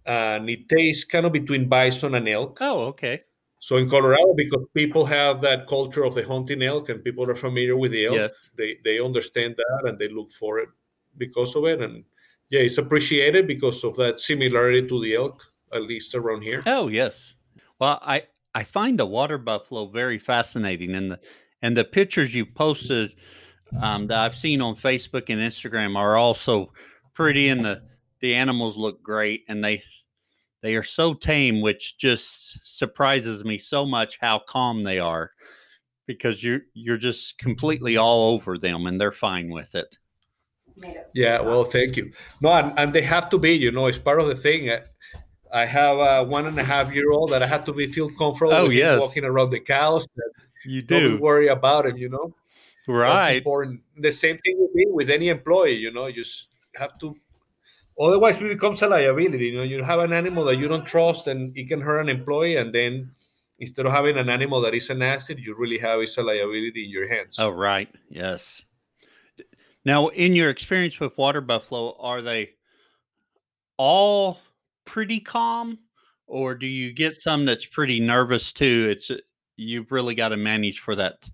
and 0.06 0.50
it 0.50 0.70
tastes 0.70 1.04
kind 1.04 1.26
of 1.26 1.34
between 1.34 1.68
bison 1.68 2.15
and 2.15 2.28
elk. 2.30 2.58
Oh, 2.62 2.86
okay. 2.86 3.24
So 3.60 3.78
in 3.78 3.89
Colorado, 3.89 4.34
because 4.36 4.65
people 4.74 5.06
have 5.06 5.41
that 5.41 5.68
culture 5.68 6.04
of 6.06 6.13
the 6.13 6.24
hunting 6.26 6.62
elk 6.62 6.89
and 6.89 7.04
people 7.04 7.30
are 7.30 7.36
familiar 7.36 7.76
with 7.76 7.91
the 7.91 8.06
elk, 8.06 8.15
Yes. 8.15 8.32
they, 8.58 8.78
they 8.84 9.00
understand 9.00 9.56
that 9.58 9.89
and 9.89 9.98
they 10.00 10.08
look 10.08 10.32
for 10.32 10.60
it 10.60 10.70
because 11.18 11.56
of 11.56 11.65
it. 11.65 11.82
And 11.82 12.04
yeah, 12.52 12.62
it's 12.62 12.78
appreciated 12.78 13.48
because 13.48 13.84
of 13.84 13.96
that 13.98 14.20
similarity 14.20 14.88
to 14.88 15.02
the 15.02 15.15
elk, 15.15 15.41
at 15.74 15.82
least 15.82 16.13
around 16.15 16.44
here. 16.44 16.62
Oh 16.68 16.88
yes. 16.88 17.34
Well, 17.80 18.00
I 18.04 18.24
I 18.54 18.63
find 18.63 19.00
a 19.02 19.06
water 19.06 19.38
buffalo 19.38 19.88
very 19.88 20.20
fascinating, 20.20 20.94
and 20.96 21.12
the 21.12 21.20
and 21.62 21.76
the 21.76 21.84
pictures 21.84 22.34
you 22.36 22.46
posted 22.46 23.15
um, 23.80 24.08
that 24.08 24.19
I've 24.19 24.38
seen 24.38 24.62
on 24.62 24.75
Facebook 24.75 25.30
and 25.30 25.41
Instagram 25.41 25.95
are 25.97 26.17
also 26.17 26.71
pretty, 27.13 27.49
and 27.49 27.63
the 27.63 27.82
the 28.19 28.34
animals 28.36 28.78
look 28.78 29.04
great, 29.04 29.43
and 29.47 29.63
they 29.63 29.84
they 30.62 30.75
are 30.75 30.84
so 30.84 31.13
tame, 31.13 31.62
which 31.62 31.97
just 31.97 32.60
surprises 32.65 33.43
me 33.45 33.58
so 33.58 33.86
much 33.86 34.17
how 34.19 34.39
calm 34.39 34.84
they 34.84 34.99
are, 34.99 35.32
because 36.08 36.43
you're 36.43 36.62
you're 36.73 36.97
just 36.97 37.38
completely 37.38 37.97
all 37.97 38.34
over 38.34 38.58
them, 38.58 38.86
and 38.88 38.99
they're 38.99 39.12
fine 39.12 39.49
with 39.49 39.75
it. 39.75 39.97
Yeah, 41.13 41.39
well, 41.39 41.63
thank 41.63 41.95
you. 41.95 42.12
No, 42.41 42.51
and, 42.51 42.73
and 42.78 42.91
they 42.91 43.01
have 43.01 43.30
to 43.30 43.38
be, 43.38 43.51
you 43.54 43.71
know, 43.71 43.86
it's 43.88 43.99
part 43.99 44.19
of 44.19 44.28
the 44.28 44.36
thing. 44.36 44.69
I 45.54 45.65
have 45.65 45.97
a 45.99 46.23
one 46.23 46.47
and 46.47 46.60
a 46.60 46.63
half 46.63 46.93
year 46.93 47.12
old 47.12 47.30
that 47.30 47.41
I 47.41 47.47
had 47.47 47.65
to 47.67 47.73
be 47.73 47.88
feel 47.88 48.10
comfortable 48.10 48.54
Oh, 48.54 48.63
with 48.65 48.73
yes. 48.73 48.99
walking 48.99 49.23
around 49.23 49.51
the 49.51 49.62
cows. 49.62 50.06
You 50.65 50.82
Don't 50.82 51.21
worry 51.21 51.47
about 51.47 51.86
him, 51.86 51.95
you 51.95 52.10
know. 52.10 52.36
Right. 52.88 53.38
important. 53.38 53.82
The 53.98 54.12
same 54.12 54.38
thing 54.39 54.58
would 54.60 54.74
be 54.74 54.86
with 54.89 55.10
any 55.10 55.30
employee, 55.30 55.76
you 55.76 55.91
know, 55.91 56.08
you 56.08 56.13
just 56.24 56.48
have 56.76 56.98
to 57.00 57.15
otherwise 58.00 58.41
it 58.41 58.50
becomes 58.50 58.82
a 58.82 58.88
liability. 58.88 59.48
You 59.48 59.58
know, 59.58 59.63
you 59.63 59.84
have 59.84 60.00
an 60.00 60.13
animal 60.13 60.43
that 60.45 60.58
you 60.58 60.67
don't 60.67 60.86
trust 60.86 61.28
and 61.28 61.58
it 61.58 61.67
can 61.67 61.82
hurt 61.82 62.02
an 62.02 62.10
employee, 62.10 62.58
and 62.58 62.74
then 62.74 63.12
instead 63.60 63.86
of 63.86 63.93
having 63.93 64.17
an 64.17 64.30
animal 64.30 64.62
that 64.62 64.74
is 64.74 64.89
an 64.89 65.02
asset, 65.02 65.39
you 65.39 65.56
really 65.56 65.78
have 65.78 66.02
is 66.02 66.17
a 66.17 66.21
liability 66.21 66.86
in 66.86 66.91
your 66.91 67.08
hands. 67.08 67.38
Oh, 67.39 67.50
right. 67.50 67.89
Yes. 68.10 68.63
Now, 69.86 70.08
in 70.10 70.36
your 70.36 70.50
experience 70.50 71.00
with 71.00 71.17
water 71.17 71.41
buffalo, 71.41 71.95
are 72.00 72.21
they 72.21 72.52
all 73.78 74.39
pretty 74.84 75.19
calm, 75.19 75.80
or 76.28 76.56
do 76.56 76.65
you 76.65 76.91
get 76.91 77.21
some 77.21 77.45
that's 77.45 77.65
pretty 77.65 78.00
nervous 78.00 78.52
too? 78.52 78.88
It's 78.89 79.12
you've 79.58 79.91
really 79.91 80.15
got 80.15 80.30
to 80.30 80.38
manage 80.38 80.80
for 80.80 80.95
that 80.95 81.30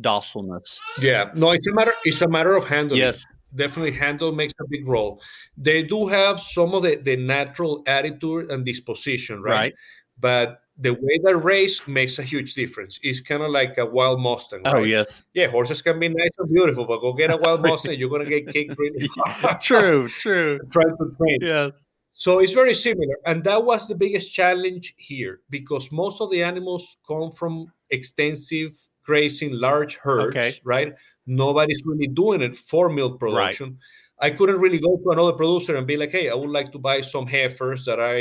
docileness. 0.00 0.78
Yeah, 1.00 1.30
no, 1.34 1.50
it's 1.50 1.66
a 1.66 1.72
matter 1.72 1.94
it's 2.04 2.20
a 2.22 2.28
matter 2.28 2.56
of 2.56 2.64
handling. 2.64 3.00
Yes. 3.00 3.24
Definitely 3.54 3.92
handle 3.92 4.30
makes 4.32 4.54
a 4.60 4.64
big 4.68 4.86
role. 4.86 5.20
They 5.56 5.82
do 5.82 6.06
have 6.06 6.40
some 6.40 6.72
of 6.72 6.84
the, 6.84 6.96
the 6.96 7.16
natural 7.16 7.82
attitude 7.86 8.48
and 8.48 8.64
disposition, 8.64 9.42
right? 9.42 9.52
Right. 9.52 9.74
But 10.20 10.60
the 10.80 10.92
way 10.94 11.20
they 11.24 11.34
race 11.34 11.86
makes 11.86 12.18
a 12.18 12.22
huge 12.22 12.54
difference. 12.54 12.98
It's 13.02 13.20
kind 13.20 13.42
of 13.42 13.50
like 13.50 13.76
a 13.76 13.84
wild 13.84 14.20
Mustang. 14.20 14.62
Oh, 14.64 14.82
yes. 14.82 15.22
Yeah, 15.34 15.48
horses 15.48 15.82
can 15.82 15.98
be 15.98 16.08
nice 16.08 16.30
and 16.38 16.48
beautiful, 16.48 16.86
but 16.86 17.00
go 17.00 17.12
get 17.12 17.32
a 17.32 17.36
wild 17.36 17.62
Mustang, 17.66 17.98
you're 17.98 18.08
gonna 18.08 18.24
get 18.24 18.48
kicked 18.48 18.78
really 18.78 19.08
hard. 19.16 19.60
true. 19.60 20.08
True. 20.20 20.60
Trying 20.70 20.96
to 20.96 21.14
train. 21.18 21.38
Yes. 21.42 21.84
So 22.12 22.38
it's 22.38 22.52
very 22.52 22.74
similar. 22.74 23.16
And 23.26 23.44
that 23.44 23.64
was 23.64 23.88
the 23.88 23.94
biggest 23.94 24.32
challenge 24.32 24.94
here 24.96 25.40
because 25.50 25.90
most 25.90 26.20
of 26.20 26.30
the 26.30 26.42
animals 26.42 26.96
come 27.06 27.32
from 27.32 27.72
extensive 27.90 28.72
grazing, 29.10 29.52
large 29.68 29.94
herds, 30.04 30.30
Okay. 30.36 30.52
right? 30.64 30.90
Nobody's 31.26 31.82
really 31.90 32.08
doing 32.22 32.40
it 32.48 32.56
for 32.70 32.88
milk 32.88 33.18
production. 33.18 33.78
I 34.26 34.30
couldn't 34.36 34.60
really 34.64 34.78
go 34.78 34.96
to 35.02 35.10
another 35.10 35.32
producer 35.40 35.76
and 35.76 35.86
be 35.86 35.96
like, 35.96 36.12
hey, 36.12 36.28
I 36.30 36.34
would 36.34 36.50
like 36.58 36.70
to 36.72 36.78
buy 36.78 37.00
some 37.02 37.26
heifers 37.26 37.84
that 37.86 37.98
I, 38.00 38.14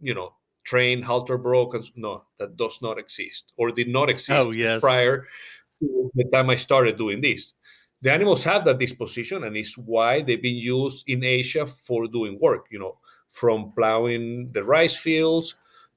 you 0.00 0.14
know, 0.14 0.28
train, 0.64 1.02
halter 1.02 1.38
broken. 1.38 1.82
No, 1.96 2.24
that 2.38 2.56
does 2.56 2.80
not 2.82 2.98
exist 2.98 3.52
or 3.58 3.70
did 3.70 3.88
not 3.88 4.08
exist 4.08 4.48
Oh, 4.48 4.52
yes. 4.52 4.80
prior 4.80 5.26
to 5.80 6.10
the 6.14 6.24
time 6.32 6.48
I 6.50 6.56
started 6.56 6.96
doing 6.96 7.20
this. 7.20 7.52
The 8.02 8.12
animals 8.12 8.44
have 8.44 8.64
that 8.64 8.78
disposition, 8.78 9.44
and 9.44 9.56
it's 9.56 9.76
why 9.76 10.22
they've 10.22 10.42
been 10.50 10.56
used 10.80 11.04
in 11.08 11.24
Asia 11.24 11.66
for 11.66 12.06
doing 12.06 12.38
work. 12.40 12.66
You 12.70 12.78
know, 12.78 12.94
from 13.30 13.72
plowing 13.76 14.52
the 14.54 14.62
rice 14.62 14.96
fields 14.96 15.56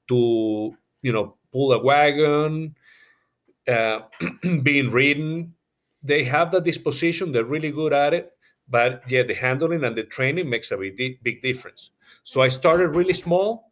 to 0.10 0.76
you 1.06 1.14
know 1.14 1.38
pull 1.54 1.72
a 1.74 1.80
wagon, 1.80 2.76
uh, 3.68 4.02
being 4.64 4.92
ridden. 4.92 5.54
They 6.04 6.24
have 6.24 6.52
that 6.52 6.64
disposition. 6.64 7.32
They're 7.32 7.46
really 7.46 7.72
good 7.72 7.94
at 7.94 8.14
it. 8.14 8.32
But 8.68 9.04
yeah, 9.10 9.24
the 9.24 9.34
handling 9.34 9.84
and 9.84 9.96
the 9.96 10.04
training 10.04 10.50
makes 10.50 10.72
a 10.72 10.78
big, 10.78 11.22
big 11.24 11.42
difference. 11.42 11.92
So 12.24 12.42
I 12.42 12.48
started 12.48 12.96
really 12.96 13.14
small. 13.14 13.72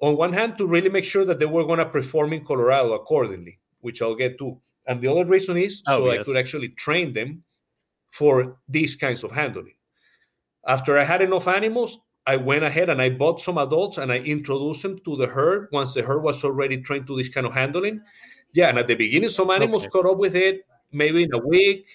On 0.00 0.16
one 0.16 0.32
hand, 0.32 0.58
to 0.58 0.66
really 0.66 0.90
make 0.90 1.04
sure 1.04 1.24
that 1.24 1.38
they 1.38 1.46
were 1.46 1.64
going 1.64 1.78
to 1.78 1.86
perform 1.86 2.32
in 2.32 2.44
Colorado 2.44 2.92
accordingly, 2.92 3.58
which 3.80 4.02
I'll 4.02 4.14
get 4.14 4.38
to. 4.38 4.58
And 4.86 5.00
the 5.00 5.08
other 5.10 5.24
reason 5.24 5.56
is 5.56 5.82
Oh, 5.86 5.98
so 5.98 6.10
I 6.10 6.22
could 6.22 6.36
actually 6.36 6.68
train 6.70 7.12
them 7.12 7.44
for 8.10 8.58
these 8.68 8.94
kinds 8.94 9.24
of 9.24 9.32
handling. 9.32 9.74
After 10.66 10.98
I 10.98 11.04
had 11.04 11.22
enough 11.22 11.48
animals, 11.48 11.98
I 12.26 12.36
went 12.36 12.64
ahead 12.64 12.90
and 12.90 13.00
I 13.00 13.10
bought 13.10 13.40
some 13.40 13.58
adults 13.58 13.98
and 13.98 14.10
I 14.10 14.18
introduced 14.18 14.82
them 14.82 14.98
to 15.04 15.16
the 15.16 15.26
herd 15.26 15.68
once 15.72 15.94
the 15.94 16.02
herd 16.02 16.22
was 16.22 16.42
already 16.44 16.78
trained 16.82 17.06
to 17.06 17.16
this 17.16 17.28
kind 17.28 17.46
of 17.46 17.54
handling. 17.54 18.02
Yeah, 18.52 18.68
and 18.68 18.78
at 18.78 18.86
the 18.88 18.94
beginning, 18.94 19.28
some 19.28 19.50
animals 19.50 19.84
Okay. 19.84 19.90
caught 19.90 20.06
up 20.10 20.18
with 20.18 20.34
it 20.34 20.62
maybe 20.92 21.24
in 21.24 21.34
a 21.34 21.38
week. 21.38 21.86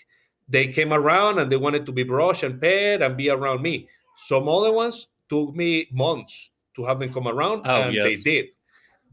They 0.48 0.68
came 0.68 0.92
around 0.94 1.40
and 1.40 1.52
they 1.52 1.56
wanted 1.58 1.86
to 1.86 1.92
be 1.92 2.04
brushed 2.04 2.44
and 2.44 2.60
pet 2.60 3.02
and 3.02 3.16
be 3.18 3.30
around 3.30 3.62
me. 3.62 3.88
Some 4.18 4.50
other 4.50 4.72
ones 4.72 5.08
took 5.30 5.56
me 5.56 5.88
months 5.92 6.52
to 6.76 6.86
have 6.86 7.00
them 7.00 7.12
come 7.14 7.28
around, 7.28 7.62
Oh, 7.66 7.82
and 7.84 7.96
they 7.96 8.16
did. 8.18 8.46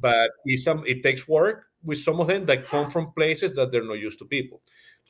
But 0.01 0.31
it's 0.45 0.65
some, 0.65 0.85
it 0.87 1.03
takes 1.03 1.27
work 1.29 1.67
with 1.85 1.99
some 1.99 2.21
of 2.21 2.27
them 2.27 2.45
that 2.47 2.67
come 2.67 2.91
from 2.91 3.13
places 3.13 3.55
that 3.55 3.71
they're 3.71 3.85
not 3.85 3.99
used 3.99 4.19
to 4.19 4.25
people. 4.25 4.61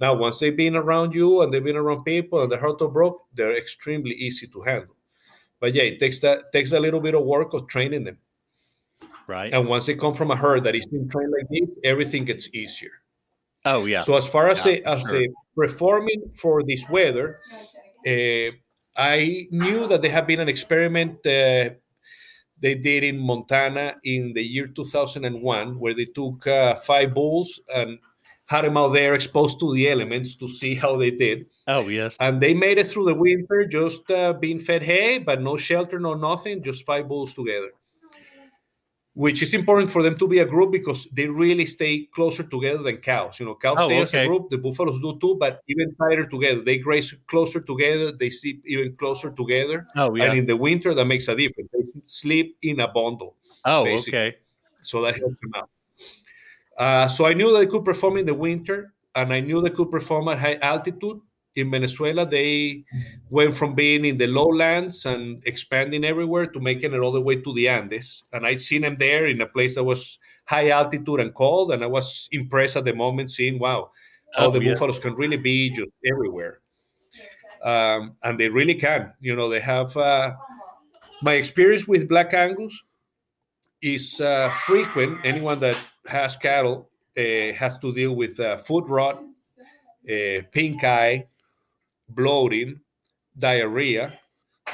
Now, 0.01 0.14
once 0.14 0.38
they've 0.38 0.57
been 0.57 0.77
around 0.77 1.14
you 1.14 1.43
and 1.43 1.53
they've 1.53 1.64
been 1.64 1.77
around 1.77 2.05
people 2.05 2.43
and 2.43 2.53
the 2.53 2.59
heart 2.59 2.81
are 2.83 2.88
broke, 2.88 3.25
they're 3.35 3.57
extremely 3.57 4.12
easy 4.14 4.47
to 4.49 4.61
handle. 4.62 4.95
But 5.61 5.75
yeah, 5.75 5.83
it 5.85 5.99
takes 5.99 6.21
that 6.21 6.53
takes 6.53 6.73
a 6.73 6.79
little 6.79 7.01
bit 7.01 7.14
of 7.14 7.25
work 7.25 7.53
of 7.53 7.67
training 7.67 8.05
them. 8.05 8.19
Right. 9.29 9.53
And 9.53 9.69
once 9.69 9.87
they 9.87 9.95
come 9.95 10.14
from 10.14 10.31
a 10.31 10.37
herd 10.37 10.64
that 10.64 10.75
is 10.75 10.87
been 10.87 11.09
trained 11.09 11.33
like 11.38 11.49
this, 11.51 11.69
everything 11.85 12.25
gets 12.25 12.49
easier. 12.53 12.91
Oh, 13.64 13.85
yeah. 13.85 14.01
So 14.01 14.17
as 14.17 14.27
far 14.27 14.49
as 14.49 14.64
Yeah, 14.64 14.79
a, 14.87 14.91
as 14.95 15.01
sure. 15.03 15.23
a 15.23 15.29
performing 15.55 16.23
for 16.35 16.62
this 16.64 16.88
weather, 16.88 17.38
uh, 18.07 18.51
I 18.97 19.47
knew 19.51 19.87
that 19.87 20.01
there 20.01 20.11
had 20.11 20.27
been 20.27 20.41
an 20.41 20.49
experiment 20.49 21.19
uh, 21.27 21.71
they 22.61 22.75
did 22.75 23.05
in 23.05 23.19
Montana 23.19 23.97
in 24.03 24.33
the 24.33 24.43
year 24.43 24.67
2001, 24.67 25.79
where 25.79 25.95
they 25.95 26.07
took 26.07 26.47
uh, 26.47 26.75
five 26.77 27.14
bulls 27.14 27.61
and 27.73 27.99
had 28.47 28.64
them 28.64 28.79
out 28.79 28.95
there 28.95 29.12
exposed 29.14 29.61
to 29.61 29.75
the 29.75 29.91
elements 29.91 30.35
to 30.37 30.49
see 30.49 30.75
how 30.75 30.97
they 30.97 31.11
did. 31.11 31.47
oh, 31.67 31.87
yes. 31.87 32.17
And 32.19 32.41
they 32.41 32.55
made 32.55 32.79
it 32.79 32.87
through 32.87 33.05
the 33.05 33.14
winter 33.14 33.67
just 33.67 34.11
uh, 34.11 34.33
being 34.33 34.59
fed 34.59 34.83
hay, 34.83 35.19
but 35.19 35.43
no 35.43 35.57
shelter, 35.59 36.01
no 36.01 36.14
nothing, 36.14 36.62
just 36.62 36.87
five 36.87 37.07
bulls 37.09 37.35
together. 37.35 37.73
Which 39.19 39.43
is 39.43 39.53
important 39.53 39.91
for 39.91 40.01
them 40.05 40.17
to 40.19 40.29
be 40.29 40.39
a 40.39 40.47
group 40.47 40.71
because 40.71 41.09
they 41.13 41.27
really 41.27 41.67
stay 41.67 42.07
closer 42.15 42.45
together 42.45 42.85
than 42.85 42.99
cows. 42.99 43.41
You 43.41 43.47
know, 43.47 43.57
cows 43.57 43.79
Oh, 43.81 43.89
stay 43.89 44.01
as 44.03 44.15
a 44.15 44.27
group, 44.29 44.49
the 44.49 44.59
buffaloes 44.59 45.01
do 45.01 45.19
too, 45.19 45.35
but 45.35 45.61
even 45.67 45.93
tighter 45.97 46.25
together. 46.27 46.61
They 46.63 46.79
graze 46.79 47.13
closer 47.27 47.61
together, 47.61 48.13
they 48.13 48.31
sleep 48.31 48.63
even 48.65 48.95
closer 48.95 49.33
together. 49.33 49.89
Oh, 49.97 50.15
yeah. 50.15 50.25
And 50.31 50.39
in 50.39 50.47
the 50.47 50.57
winter, 50.57 50.95
that 50.95 51.05
makes 51.07 51.27
a 51.27 51.35
difference. 51.35 51.69
They 51.73 51.83
sleep 52.07 52.57
in 52.63 52.79
a 52.79 52.87
bundle 52.87 53.35
Oh, 53.65 53.83
basically. 53.85 54.19
okay. 54.19 54.37
so 54.83 55.03
that 55.03 55.19
helps 55.19 55.35
them 55.43 55.53
out. 55.57 55.71
Uh, 56.79 57.09
so 57.09 57.27
I 57.27 57.35
knew 57.35 57.51
they 57.59 57.67
could 57.67 57.85
perform 57.85 58.19
in 58.19 58.27
the 58.27 58.35
winter, 58.35 58.95
and 59.17 59.33
I 59.33 59.41
knew 59.41 59.61
they 59.61 59.71
could 59.75 59.91
perform 59.91 60.29
at 60.29 60.39
high 60.39 60.59
altitude. 60.63 61.19
In 61.59 61.71
Venezuela, 61.71 62.25
they 62.25 62.85
went 63.31 63.57
from 63.57 63.75
being 63.75 64.05
in 64.05 64.16
the 64.16 64.27
lowlands 64.29 65.07
and 65.07 65.42
expanding 65.44 66.05
everywhere 66.05 66.47
to 66.47 66.61
making 66.61 66.94
it 66.94 67.01
all 67.01 67.12
the 67.12 67.21
way 67.21 67.37
to 67.37 67.53
the 67.55 67.68
Andes. 67.68 68.23
And 68.33 68.47
I 68.47 68.55
seen 68.55 68.83
them 68.83 68.97
there 68.97 69.27
in 69.27 69.40
a 69.40 69.47
place 69.47 69.75
that 69.75 69.85
was 69.85 70.18
high 70.44 70.71
altitude 70.71 71.21
and 71.21 71.35
cold, 71.35 71.73
and 71.73 71.83
I 71.83 71.87
was 71.88 72.29
impressed 72.33 72.77
at 72.77 72.85
the 72.85 72.94
moment 72.94 73.31
seeing, 73.31 73.59
wow, 73.59 73.90
how 74.35 74.47
Oh, 74.47 74.51
the 74.51 74.61
yeah. 74.61 74.73
buffaloes 74.73 74.99
can 74.99 75.14
really 75.14 75.37
be 75.37 75.71
just 75.71 75.90
everywhere. 76.07 76.61
Um, 77.64 78.14
and 78.23 78.38
they 78.38 78.49
really 78.49 78.75
can. 78.75 79.12
You 79.21 79.35
know, 79.35 79.51
they 79.51 79.61
have. 79.61 79.97
Uh, 79.97 80.33
my 81.23 81.35
experience 81.35 81.88
with 81.88 82.09
Black 82.09 82.33
Angus 82.35 82.85
is 83.83 84.21
uh, 84.21 84.51
frequent. 84.51 85.18
Anyone 85.25 85.59
that 85.61 85.77
has 86.07 86.37
cattle 86.37 86.88
uh, 87.16 87.53
has 87.55 87.79
to 87.79 87.92
deal 87.92 88.14
with 88.14 88.38
uh, 88.38 88.57
foot 88.59 88.85
rot, 88.87 89.16
uh, 90.09 90.42
pink 90.53 90.85
eye, 90.85 91.27
bloating, 92.09 92.81
diarrhea. 93.37 94.18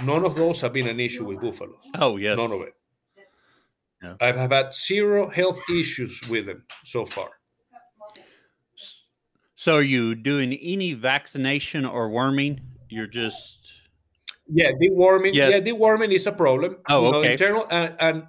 None 0.03 0.25
of 0.25 0.35
those 0.35 0.61
have 0.63 0.73
been 0.73 0.89
an 0.89 1.01
issue 1.01 1.25
with 1.25 1.41
buffaloes. 1.41 1.77
Oh, 1.99 2.17
yes. 2.17 2.37
None 2.37 2.53
of 2.53 2.61
it. 2.63 2.75
Yeah. 4.03 4.15
I 4.21 4.33
have 4.33 4.51
had 4.51 4.75
zero 4.75 5.31
health 5.31 5.61
issues 5.71 6.21
with 6.29 6.47
them 6.47 6.65
so 6.85 7.07
far. 7.07 7.31
So, 9.57 9.77
are 9.77 9.83
you 9.83 10.15
doing 10.15 10.53
any 10.53 10.93
vaccination 10.93 11.87
or 11.87 12.11
worming? 12.11 12.61
You're 12.91 13.07
just. 13.07 13.61
Yeah, 14.47 14.73
deworming. 14.73 15.33
Yes. 15.33 15.53
Yeah, 15.53 15.61
deworming 15.61 16.13
is 16.13 16.27
a 16.27 16.33
problem. 16.33 16.77
Oh, 16.89 17.07
You 17.07 17.13
know, 17.13 17.19
okay. 17.21 17.33
internal 17.33 17.67
and, 17.71 17.97
and 17.99 18.27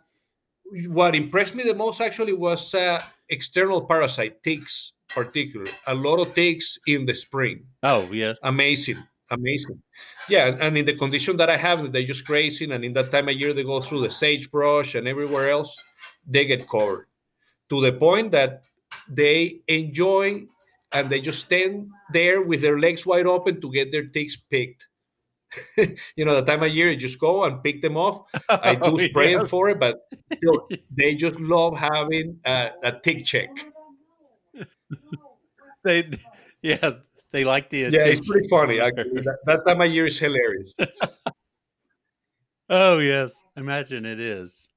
what 0.87 1.13
impressed 1.13 1.55
me 1.55 1.63
the 1.63 1.73
most 1.73 1.99
actually 1.99 2.33
was 2.33 2.73
uh, 2.73 3.01
external 3.29 3.85
parasite 3.85 4.41
ticks, 4.43 4.93
particularly 5.09 5.71
a 5.87 5.95
lot 5.95 6.19
of 6.19 6.33
ticks 6.33 6.77
in 6.87 7.05
the 7.05 7.13
spring. 7.13 7.65
Oh, 7.83 8.07
yes. 8.11 8.37
Amazing. 8.43 9.03
amazing. 9.31 9.81
Yeah, 10.29 10.55
and 10.59 10.77
in 10.77 10.85
the 10.85 10.95
condition 10.95 11.37
that 11.37 11.49
I 11.49 11.57
have, 11.57 11.91
they're 11.91 12.03
just 12.03 12.25
grazing, 12.25 12.71
and 12.71 12.83
in 12.85 12.93
that 12.93 13.11
time 13.11 13.29
of 13.29 13.35
year, 13.35 13.53
they 13.53 13.63
go 13.63 13.81
through 13.81 14.01
the 14.01 14.09
sagebrush 14.09 14.95
and 14.95 15.07
everywhere 15.07 15.49
else, 15.49 15.75
they 16.25 16.45
get 16.45 16.67
covered 16.67 17.07
to 17.69 17.81
the 17.81 17.91
point 17.91 18.31
that 18.31 18.65
they 19.07 19.61
enjoy 19.67 20.45
and 20.91 21.09
they 21.09 21.21
just 21.21 21.41
stand 21.41 21.89
there 22.11 22.41
with 22.41 22.61
their 22.61 22.79
legs 22.79 23.05
wide 23.05 23.25
open 23.25 23.59
to 23.61 23.71
get 23.71 23.91
their 23.91 24.05
ticks 24.05 24.37
picked. 24.37 24.87
you 26.15 26.25
know, 26.25 26.35
the 26.35 26.43
time 26.43 26.63
of 26.63 26.73
year 26.73 26.89
you 26.89 26.97
just 26.97 27.19
go 27.19 27.43
and 27.43 27.63
pick 27.63 27.81
them 27.81 27.97
off. 27.97 28.23
I 28.49 28.75
do 28.75 28.81
oh, 28.83 28.97
spray 28.97 29.31
yes. 29.31 29.41
them 29.41 29.47
for 29.47 29.69
it, 29.69 29.79
but 29.79 30.07
still, 30.33 30.67
they 30.91 31.15
just 31.15 31.39
love 31.39 31.77
having 31.77 32.39
a, 32.45 32.71
a 32.83 32.91
tick 32.91 33.25
check. 33.25 33.49
They, 35.83 36.09
yeah, 36.61 36.91
they 37.31 37.43
like 37.43 37.69
the 37.69 37.83
attention. 37.83 38.07
yeah. 38.07 38.11
It's 38.11 38.27
pretty 38.27 38.47
funny. 38.47 38.79
Actually, 38.79 39.21
that, 39.21 39.37
that 39.45 39.65
time 39.67 39.81
of 39.81 39.91
year 39.91 40.05
is 40.05 40.17
hilarious. 40.17 40.71
oh 42.69 42.99
yes, 42.99 43.43
imagine 43.55 44.05
it 44.05 44.19
is. 44.19 44.69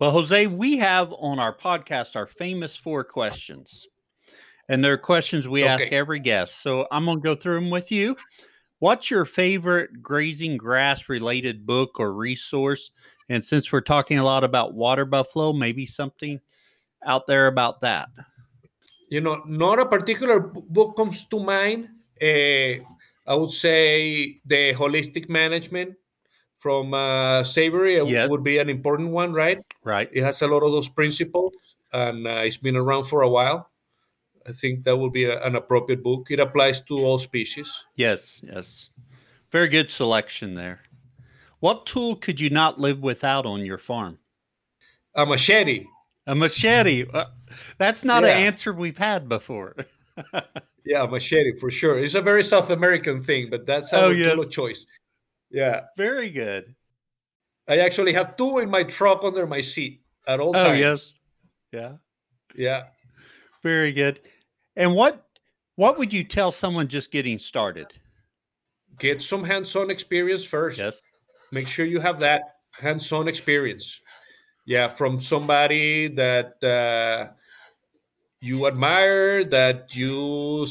Well, 0.00 0.10
Jose, 0.10 0.46
we 0.48 0.76
have 0.78 1.12
on 1.12 1.38
our 1.38 1.56
podcast 1.56 2.16
our 2.16 2.26
famous 2.26 2.76
four 2.76 3.04
questions. 3.04 3.86
And 4.68 4.82
they're 4.82 4.98
questions 4.98 5.46
we 5.46 5.62
okay. 5.62 5.68
ask 5.68 5.92
every 5.92 6.20
guest. 6.20 6.62
So 6.62 6.86
I'm 6.90 7.04
going 7.04 7.18
to 7.18 7.22
go 7.22 7.34
through 7.34 7.56
them 7.56 7.70
with 7.70 7.92
you. 7.92 8.16
What's 8.80 9.10
your 9.10 9.24
favorite 9.24 10.02
grazing 10.02 10.56
grass 10.56 11.08
related 11.08 11.64
book 11.64 12.00
or 12.00 12.12
resource? 12.12 12.90
And 13.28 13.42
since 13.42 13.70
we're 13.70 13.82
talking 13.82 14.18
a 14.18 14.24
lot 14.24 14.42
about 14.42 14.74
water 14.74 15.04
buffalo, 15.04 15.52
maybe 15.52 15.86
something 15.86 16.40
out 17.06 17.26
there 17.26 17.46
about 17.46 17.80
that. 17.82 18.08
You 19.08 19.20
know, 19.20 19.42
not 19.46 19.78
a 19.78 19.86
particular 19.86 20.40
book 20.40 20.96
comes 20.96 21.24
to 21.26 21.38
mind. 21.38 21.88
Uh, 22.20 22.82
I 23.26 23.34
would 23.34 23.50
say 23.52 24.40
the 24.44 24.74
holistic 24.74 25.28
management 25.28 25.96
from 26.58 26.94
uh, 26.94 27.44
Savory 27.44 28.02
yes. 28.02 28.28
would 28.28 28.42
be 28.42 28.58
an 28.58 28.70
important 28.70 29.10
one, 29.10 29.32
right? 29.32 29.58
Right. 29.82 30.08
It 30.12 30.22
has 30.22 30.40
a 30.42 30.46
lot 30.46 30.62
of 30.62 30.72
those 30.72 30.88
principles, 30.88 31.52
and 31.92 32.26
uh, 32.26 32.42
it's 32.44 32.56
been 32.56 32.76
around 32.76 33.04
for 33.04 33.22
a 33.22 33.28
while. 33.28 33.70
I 34.46 34.52
think 34.52 34.84
that 34.84 34.96
would 34.96 35.12
be 35.12 35.24
a, 35.24 35.42
an 35.42 35.56
appropriate 35.56 36.02
book. 36.02 36.28
It 36.30 36.40
applies 36.40 36.80
to 36.82 36.98
all 36.98 37.18
species. 37.18 37.70
Yes, 37.96 38.42
yes. 38.42 38.90
Very 39.50 39.68
good 39.68 39.90
selection 39.90 40.54
there. 40.54 40.80
What 41.60 41.86
tool 41.86 42.16
could 42.16 42.40
you 42.40 42.50
not 42.50 42.78
live 42.78 43.00
without 43.00 43.46
on 43.46 43.64
your 43.64 43.78
farm? 43.78 44.18
A 45.14 45.24
machete. 45.24 45.86
A 46.26 46.34
machete. 46.34 47.06
Uh, 47.12 47.26
that's 47.78 48.04
not 48.04 48.22
yeah. 48.22 48.30
an 48.30 48.44
answer 48.44 48.72
we've 48.72 48.98
had 48.98 49.28
before. 49.28 49.76
yeah, 50.84 51.06
machete 51.06 51.58
for 51.58 51.70
sure. 51.70 51.98
It's 51.98 52.14
a 52.14 52.22
very 52.22 52.42
South 52.42 52.70
American 52.70 53.22
thing, 53.24 53.48
but 53.50 53.66
that's 53.66 53.92
our 53.92 54.06
oh, 54.06 54.10
yes. 54.10 54.48
choice. 54.48 54.86
Yeah. 55.50 55.82
Very 55.96 56.30
good. 56.30 56.74
I 57.68 57.78
actually 57.78 58.12
have 58.12 58.36
two 58.36 58.58
in 58.58 58.68
my 58.68 58.82
truck 58.82 59.24
under 59.24 59.46
my 59.46 59.60
seat 59.60 60.02
at 60.26 60.40
all 60.40 60.50
oh, 60.50 60.64
times. 60.64 60.78
yes. 60.78 61.18
Yeah. 61.72 61.92
Yeah. 62.54 62.82
Very 63.62 63.92
good. 63.92 64.20
And 64.76 64.94
what 64.94 65.26
what 65.76 65.98
would 65.98 66.12
you 66.12 66.24
tell 66.24 66.52
someone 66.52 66.88
just 66.88 67.10
getting 67.10 67.38
started? 67.38 67.86
Get 68.98 69.22
some 69.22 69.42
hands-on 69.42 69.90
experience 69.90 70.44
first. 70.44 70.78
Yes. 70.78 71.00
Make 71.50 71.66
sure 71.66 71.84
you 71.84 71.98
have 72.00 72.20
that 72.20 72.42
hands-on 72.80 73.26
experience. 73.26 74.00
Yeah, 74.66 74.88
from 74.88 75.20
somebody 75.20 76.08
that 76.08 76.62
uh, 76.62 77.32
you 78.44 78.66
admire, 78.66 79.44
that 79.44 79.96
you 79.96 80.66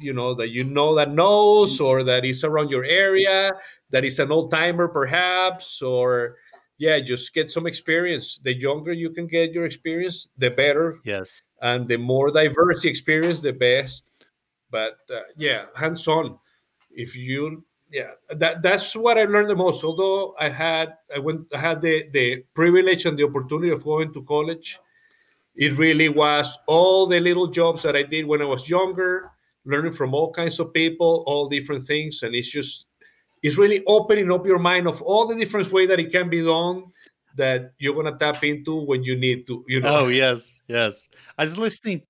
you 0.00 0.12
know 0.12 0.34
that 0.34 0.50
you 0.50 0.64
know 0.64 0.94
that 0.96 1.12
knows, 1.12 1.80
or 1.80 2.02
that 2.04 2.24
is 2.24 2.44
around 2.44 2.70
your 2.70 2.84
area, 2.84 3.52
that 3.90 4.04
is 4.04 4.18
an 4.18 4.32
old 4.32 4.50
timer 4.50 4.88
perhaps, 4.88 5.80
or 5.80 6.36
yeah, 6.78 6.98
just 7.00 7.32
get 7.32 7.50
some 7.50 7.66
experience. 7.66 8.40
The 8.42 8.54
younger 8.54 8.92
you 8.92 9.10
can 9.10 9.26
get 9.26 9.52
your 9.52 9.64
experience, 9.64 10.28
the 10.36 10.50
better. 10.50 10.98
Yes 11.04 11.42
and 11.62 11.86
the 11.86 11.96
more 11.96 12.30
diverse 12.30 12.82
the 12.82 12.90
experience, 12.90 13.40
the 13.40 13.52
best. 13.52 14.10
But 14.70 14.98
uh, 15.10 15.20
yeah, 15.36 15.66
hands 15.74 16.06
on. 16.08 16.38
If 16.90 17.16
you 17.16 17.64
yeah, 17.90 18.12
that 18.30 18.62
that's 18.62 18.94
what 18.96 19.16
I 19.16 19.24
learned 19.24 19.48
the 19.48 19.56
most. 19.56 19.84
Although 19.84 20.34
I 20.38 20.48
had 20.48 20.94
I 21.14 21.20
went 21.20 21.46
I 21.54 21.58
had 21.58 21.80
the 21.80 22.08
the 22.10 22.44
privilege 22.52 23.06
and 23.06 23.18
the 23.18 23.24
opportunity 23.24 23.70
of 23.70 23.84
going 23.84 24.12
to 24.12 24.22
college. 24.24 24.78
It 25.54 25.76
really 25.76 26.08
was 26.08 26.58
all 26.66 27.06
the 27.06 27.20
little 27.20 27.48
jobs 27.48 27.82
that 27.82 27.96
I 27.96 28.02
did 28.02 28.26
when 28.26 28.40
I 28.40 28.46
was 28.46 28.68
younger, 28.68 29.30
learning 29.64 29.92
from 29.92 30.14
all 30.14 30.32
kinds 30.32 30.58
of 30.58 30.72
people, 30.72 31.24
all 31.26 31.48
different 31.48 31.84
things, 31.84 32.22
and 32.22 32.34
it's 32.34 32.50
just 32.50 32.86
it's 33.42 33.58
really 33.58 33.82
opening 33.86 34.30
up 34.30 34.46
your 34.46 34.58
mind 34.58 34.86
of 34.86 35.02
all 35.02 35.26
the 35.26 35.34
different 35.34 35.70
ways 35.72 35.88
that 35.88 35.98
it 35.98 36.12
can 36.12 36.30
be 36.30 36.42
done 36.42 36.84
that 37.36 37.72
you're 37.78 37.94
gonna 37.94 38.16
tap 38.16 38.42
into 38.44 38.84
when 38.84 39.02
you 39.02 39.16
need 39.16 39.46
to. 39.46 39.64
You 39.68 39.80
know. 39.80 40.00
Oh 40.00 40.08
yes, 40.08 40.50
yes. 40.68 41.08
I 41.38 41.44
was 41.44 41.58
listening 41.66 42.02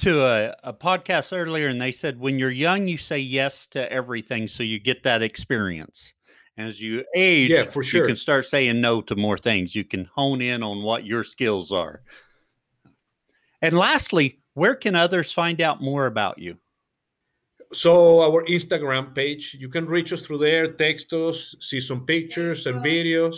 to 0.00 0.24
a, 0.24 0.54
a 0.64 0.72
podcast 0.72 1.36
earlier, 1.36 1.68
and 1.68 1.80
they 1.80 1.92
said 1.92 2.18
when 2.18 2.38
you're 2.38 2.50
young, 2.50 2.88
you 2.88 2.98
say 2.98 3.18
yes 3.18 3.66
to 3.68 3.90
everything, 3.90 4.48
so 4.48 4.62
you 4.62 4.80
get 4.80 5.02
that 5.04 5.22
experience. 5.22 6.12
As 6.56 6.80
you 6.80 7.04
age, 7.16 7.50
yeah, 7.50 7.64
for 7.64 7.82
sure. 7.82 8.02
you 8.02 8.06
can 8.06 8.14
start 8.14 8.46
saying 8.46 8.80
no 8.80 9.00
to 9.02 9.16
more 9.16 9.36
things. 9.36 9.74
You 9.74 9.84
can 9.84 10.04
hone 10.14 10.40
in 10.40 10.62
on 10.62 10.84
what 10.84 11.04
your 11.04 11.24
skills 11.24 11.72
are. 11.72 12.02
And 13.64 13.78
lastly, 13.78 14.38
where 14.54 14.74
can 14.74 14.94
others 14.94 15.32
find 15.32 15.60
out 15.60 15.80
more 15.80 16.06
about 16.06 16.38
you? 16.38 16.58
So 17.72 18.22
our 18.22 18.44
Instagram 18.44 19.14
page, 19.14 19.56
you 19.58 19.68
can 19.68 19.86
reach 19.86 20.12
us 20.12 20.26
through 20.26 20.38
there, 20.38 20.72
text 20.72 21.12
us, 21.12 21.56
see 21.60 21.80
some 21.80 22.04
pictures 22.06 22.66
and 22.66 22.84
videos 22.84 23.36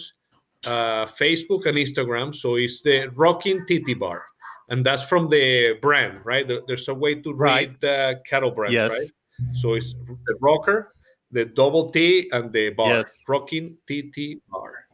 uh, 0.66 1.06
Facebook 1.06 1.66
and 1.66 1.78
Instagram. 1.78 2.34
So 2.34 2.56
it's 2.56 2.82
the 2.82 3.08
Rocking 3.14 3.64
Titty 3.66 3.94
Bar, 3.94 4.22
and 4.68 4.84
that's 4.84 5.04
from 5.04 5.28
the 5.28 5.78
brand, 5.80 6.20
right? 6.24 6.46
There's 6.66 6.88
a 6.88 6.94
way 6.94 7.14
to 7.16 7.32
right. 7.32 7.68
read 7.68 7.80
the 7.80 8.20
cattle 8.26 8.50
brand, 8.50 8.72
yes. 8.72 8.90
right? 8.90 9.10
So 9.54 9.74
it's 9.74 9.92
the 9.92 10.36
rocker, 10.40 10.94
the 11.30 11.44
double 11.44 11.90
T, 11.90 12.28
and 12.32 12.52
the 12.52 12.70
bar. 12.70 12.88
Yes. 12.88 13.18
Rocking 13.28 13.76
Titty 13.86 14.40
Bar. 14.50 14.85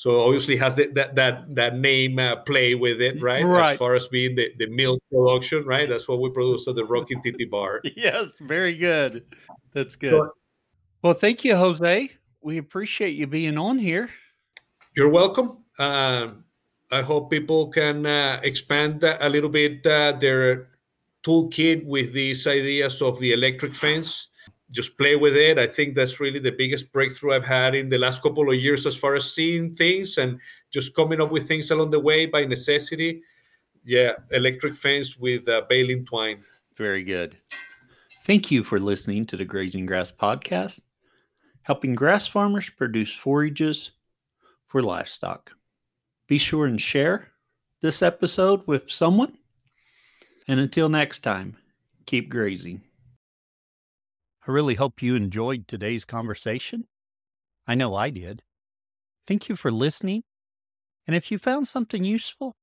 So 0.00 0.22
obviously 0.22 0.56
has 0.56 0.76
the, 0.76 0.86
that 0.94 1.14
that 1.16 1.54
that 1.56 1.76
name 1.76 2.18
uh, 2.18 2.36
play 2.36 2.74
with 2.74 3.02
it, 3.02 3.20
right? 3.20 3.44
right? 3.44 3.72
As 3.72 3.76
far 3.76 3.94
as 3.94 4.08
being 4.08 4.34
the, 4.34 4.48
the 4.56 4.66
milk 4.70 5.02
production, 5.12 5.66
right? 5.66 5.86
That's 5.86 6.08
what 6.08 6.22
we 6.22 6.30
produce 6.30 6.66
at 6.68 6.76
the 6.76 6.86
Rocky 6.86 7.16
Titty 7.22 7.44
Bar. 7.44 7.82
yes, 7.96 8.32
very 8.40 8.74
good. 8.74 9.26
That's 9.74 9.96
good. 9.96 10.12
So, 10.12 10.32
well, 11.02 11.12
thank 11.12 11.44
you, 11.44 11.54
Jose. 11.54 12.10
We 12.40 12.56
appreciate 12.56 13.10
you 13.10 13.26
being 13.26 13.58
on 13.58 13.78
here. 13.78 14.08
You're 14.96 15.10
welcome. 15.10 15.64
Uh, 15.78 16.28
I 16.90 17.02
hope 17.02 17.30
people 17.30 17.68
can 17.68 18.06
uh, 18.06 18.40
expand 18.42 19.04
a 19.04 19.28
little 19.28 19.50
bit 19.50 19.86
uh, 19.86 20.12
their 20.12 20.70
toolkit 21.22 21.84
with 21.84 22.14
these 22.14 22.46
ideas 22.46 23.02
of 23.02 23.20
the 23.20 23.34
electric 23.34 23.74
fence. 23.74 24.28
Just 24.70 24.96
play 24.96 25.16
with 25.16 25.34
it. 25.34 25.58
I 25.58 25.66
think 25.66 25.94
that's 25.94 26.20
really 26.20 26.38
the 26.38 26.52
biggest 26.52 26.92
breakthrough 26.92 27.34
I've 27.34 27.44
had 27.44 27.74
in 27.74 27.88
the 27.88 27.98
last 27.98 28.22
couple 28.22 28.48
of 28.48 28.56
years 28.56 28.86
as 28.86 28.96
far 28.96 29.16
as 29.16 29.32
seeing 29.32 29.74
things 29.74 30.18
and 30.18 30.38
just 30.70 30.94
coming 30.94 31.20
up 31.20 31.32
with 31.32 31.48
things 31.48 31.70
along 31.70 31.90
the 31.90 31.98
way 31.98 32.26
by 32.26 32.44
necessity. 32.44 33.22
Yeah, 33.84 34.12
electric 34.30 34.76
fence 34.76 35.16
with 35.16 35.48
uh, 35.48 35.62
baling 35.68 36.04
twine. 36.04 36.44
Very 36.76 37.02
good. 37.02 37.36
Thank 38.24 38.50
you 38.50 38.62
for 38.62 38.78
listening 38.78 39.24
to 39.26 39.36
the 39.36 39.44
Grazing 39.44 39.86
Grass 39.86 40.12
Podcast, 40.12 40.82
helping 41.62 41.94
grass 41.94 42.28
farmers 42.28 42.70
produce 42.70 43.12
forages 43.12 43.90
for 44.68 44.82
livestock. 44.82 45.50
Be 46.28 46.38
sure 46.38 46.66
and 46.66 46.80
share 46.80 47.28
this 47.80 48.02
episode 48.02 48.62
with 48.68 48.88
someone. 48.88 49.36
And 50.46 50.60
until 50.60 50.88
next 50.88 51.20
time, 51.20 51.56
keep 52.06 52.30
grazing. 52.30 52.82
I 54.50 54.52
really 54.52 54.74
hope 54.74 55.00
you 55.00 55.14
enjoyed 55.14 55.68
today's 55.68 56.04
conversation. 56.04 56.88
I 57.68 57.76
know 57.76 57.94
I 57.94 58.10
did. 58.10 58.42
Thank 59.24 59.48
you 59.48 59.54
for 59.54 59.70
listening. 59.70 60.24
And 61.06 61.14
if 61.14 61.30
you 61.30 61.38
found 61.38 61.68
something 61.68 62.02
useful, 62.02 62.56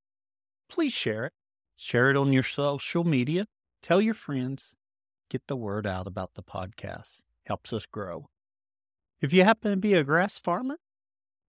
please 0.67 0.91
share 0.91 1.27
it. 1.27 1.33
Share 1.77 2.09
it 2.09 2.17
on 2.17 2.33
your 2.33 2.43
social 2.43 3.05
media. 3.05 3.47
Tell 3.81 4.01
your 4.01 4.15
friends. 4.15 4.75
Get 5.29 5.47
the 5.47 5.55
word 5.55 5.87
out 5.87 6.07
about 6.07 6.33
the 6.33 6.43
podcast. 6.43 7.23
Helps 7.45 7.71
us 7.71 7.85
grow. 7.85 8.27
If 9.21 9.31
you 9.31 9.45
happen 9.45 9.71
to 9.71 9.77
be 9.77 9.93
a 9.93 10.03
grass 10.03 10.37
farmer, 10.37 10.79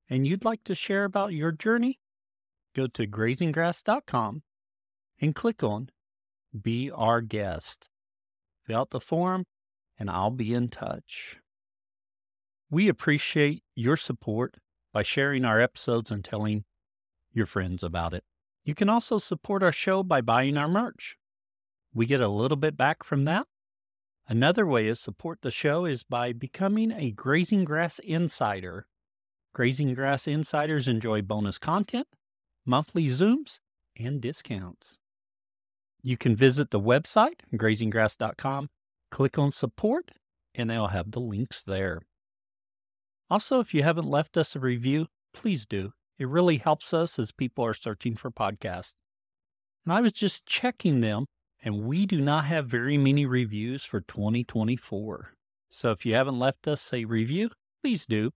and 0.09 0.24
you'd 0.24 0.44
like 0.44 0.62
to 0.66 0.74
share 0.77 1.03
about 1.03 1.33
your 1.33 1.51
journey, 1.51 1.98
go 2.77 2.87
to 2.87 3.09
grazinggrass.com 3.09 4.44
and 5.20 5.35
click 5.35 5.64
on 5.64 5.90
Be 6.62 6.92
Our 6.92 7.22
Guest. 7.22 7.88
Fill 8.62 8.79
out 8.79 8.90
the 8.90 9.01
form, 9.01 9.44
and 9.98 10.11
I'll 10.11 10.30
be 10.30 10.54
in 10.54 10.68
touch. 10.68 11.38
We 12.70 12.88
appreciate 12.88 13.62
your 13.74 13.96
support 13.96 14.56
by 14.92 15.02
sharing 15.02 15.44
our 15.44 15.61
episodes 15.61 16.11
and 16.11 16.24
telling 16.24 16.64
your 17.32 17.46
friends 17.46 17.82
about 17.82 18.14
it. 18.14 18.24
You 18.64 18.74
can 18.74 18.88
also 18.88 19.18
support 19.18 19.62
our 19.62 19.72
show 19.72 20.02
by 20.02 20.20
buying 20.20 20.56
our 20.58 20.68
merch. 20.68 21.16
We 21.94 22.06
get 22.06 22.20
a 22.20 22.28
little 22.28 22.56
bit 22.56 22.76
back 22.76 23.02
from 23.02 23.24
that. 23.24 23.46
Another 24.28 24.66
way 24.66 24.87
to 24.87 24.94
support 24.94 25.38
the 25.40 25.50
show 25.50 25.87
is 25.87 26.04
by 26.04 26.34
becoming 26.34 26.92
a 26.92 27.11
Grazing 27.11 27.64
Grass 27.64 27.98
Insider. 27.98 28.87
Grazing 29.54 29.94
Grass 29.94 30.28
Insiders 30.28 30.87
enjoy 30.87 31.22
bonus 31.22 31.56
content, 31.56 32.08
monthly 32.66 33.06
Zooms, 33.06 33.58
and 33.98 34.20
discounts. 34.20 34.98
You 36.02 36.18
can 36.18 36.37
visit 36.37 36.70
the 36.70 36.80
website, 36.80 37.40
grazinggrass.com, 37.54 38.68
click 39.11 39.38
on 39.38 39.51
support, 39.51 40.12
and 40.55 40.71
they'll 40.71 40.88
have 40.88 41.11
the 41.11 41.21
links 41.21 41.62
there. 41.62 42.03
Also, 43.31 43.61
if 43.61 43.75
you 43.75 43.83
haven't 43.83 44.09
left 44.09 44.37
us 44.37 44.57
a 44.57 44.61
review, 44.61 45.07
please 45.35 45.66
do. 45.66 45.92
It 46.18 46.29
really 46.29 46.59
helps 46.59 46.92
us 46.92 47.18
as 47.18 47.31
people 47.31 47.64
are 47.64 47.75
searching 47.75 48.16
for 48.16 48.31
podcasts. 48.31 48.94
And 49.85 49.92
I 49.92 50.01
was 50.01 50.12
just 50.12 50.47
checking 50.47 51.01
them 51.01 51.27
and 51.62 51.85
we 51.85 52.07
do 52.07 52.21
not 52.21 52.44
have 52.44 52.66
very 52.66 52.97
many 52.97 53.27
reviews 53.27 53.85
for 53.85 54.01
2024. 54.01 55.33
So 55.71 55.90
if 55.90 56.07
you 56.07 56.14
haven't 56.14 56.38
left 56.38 56.68
us 56.68 56.92
a 56.92 57.05
review, 57.05 57.51
please 57.83 58.07
do. 58.07 58.31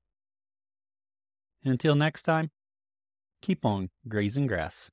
Until 1.64 1.94
next 1.94 2.24
time, 2.24 2.50
keep 3.40 3.64
on 3.64 3.90
grazing 4.08 4.46
grass. 4.46 4.90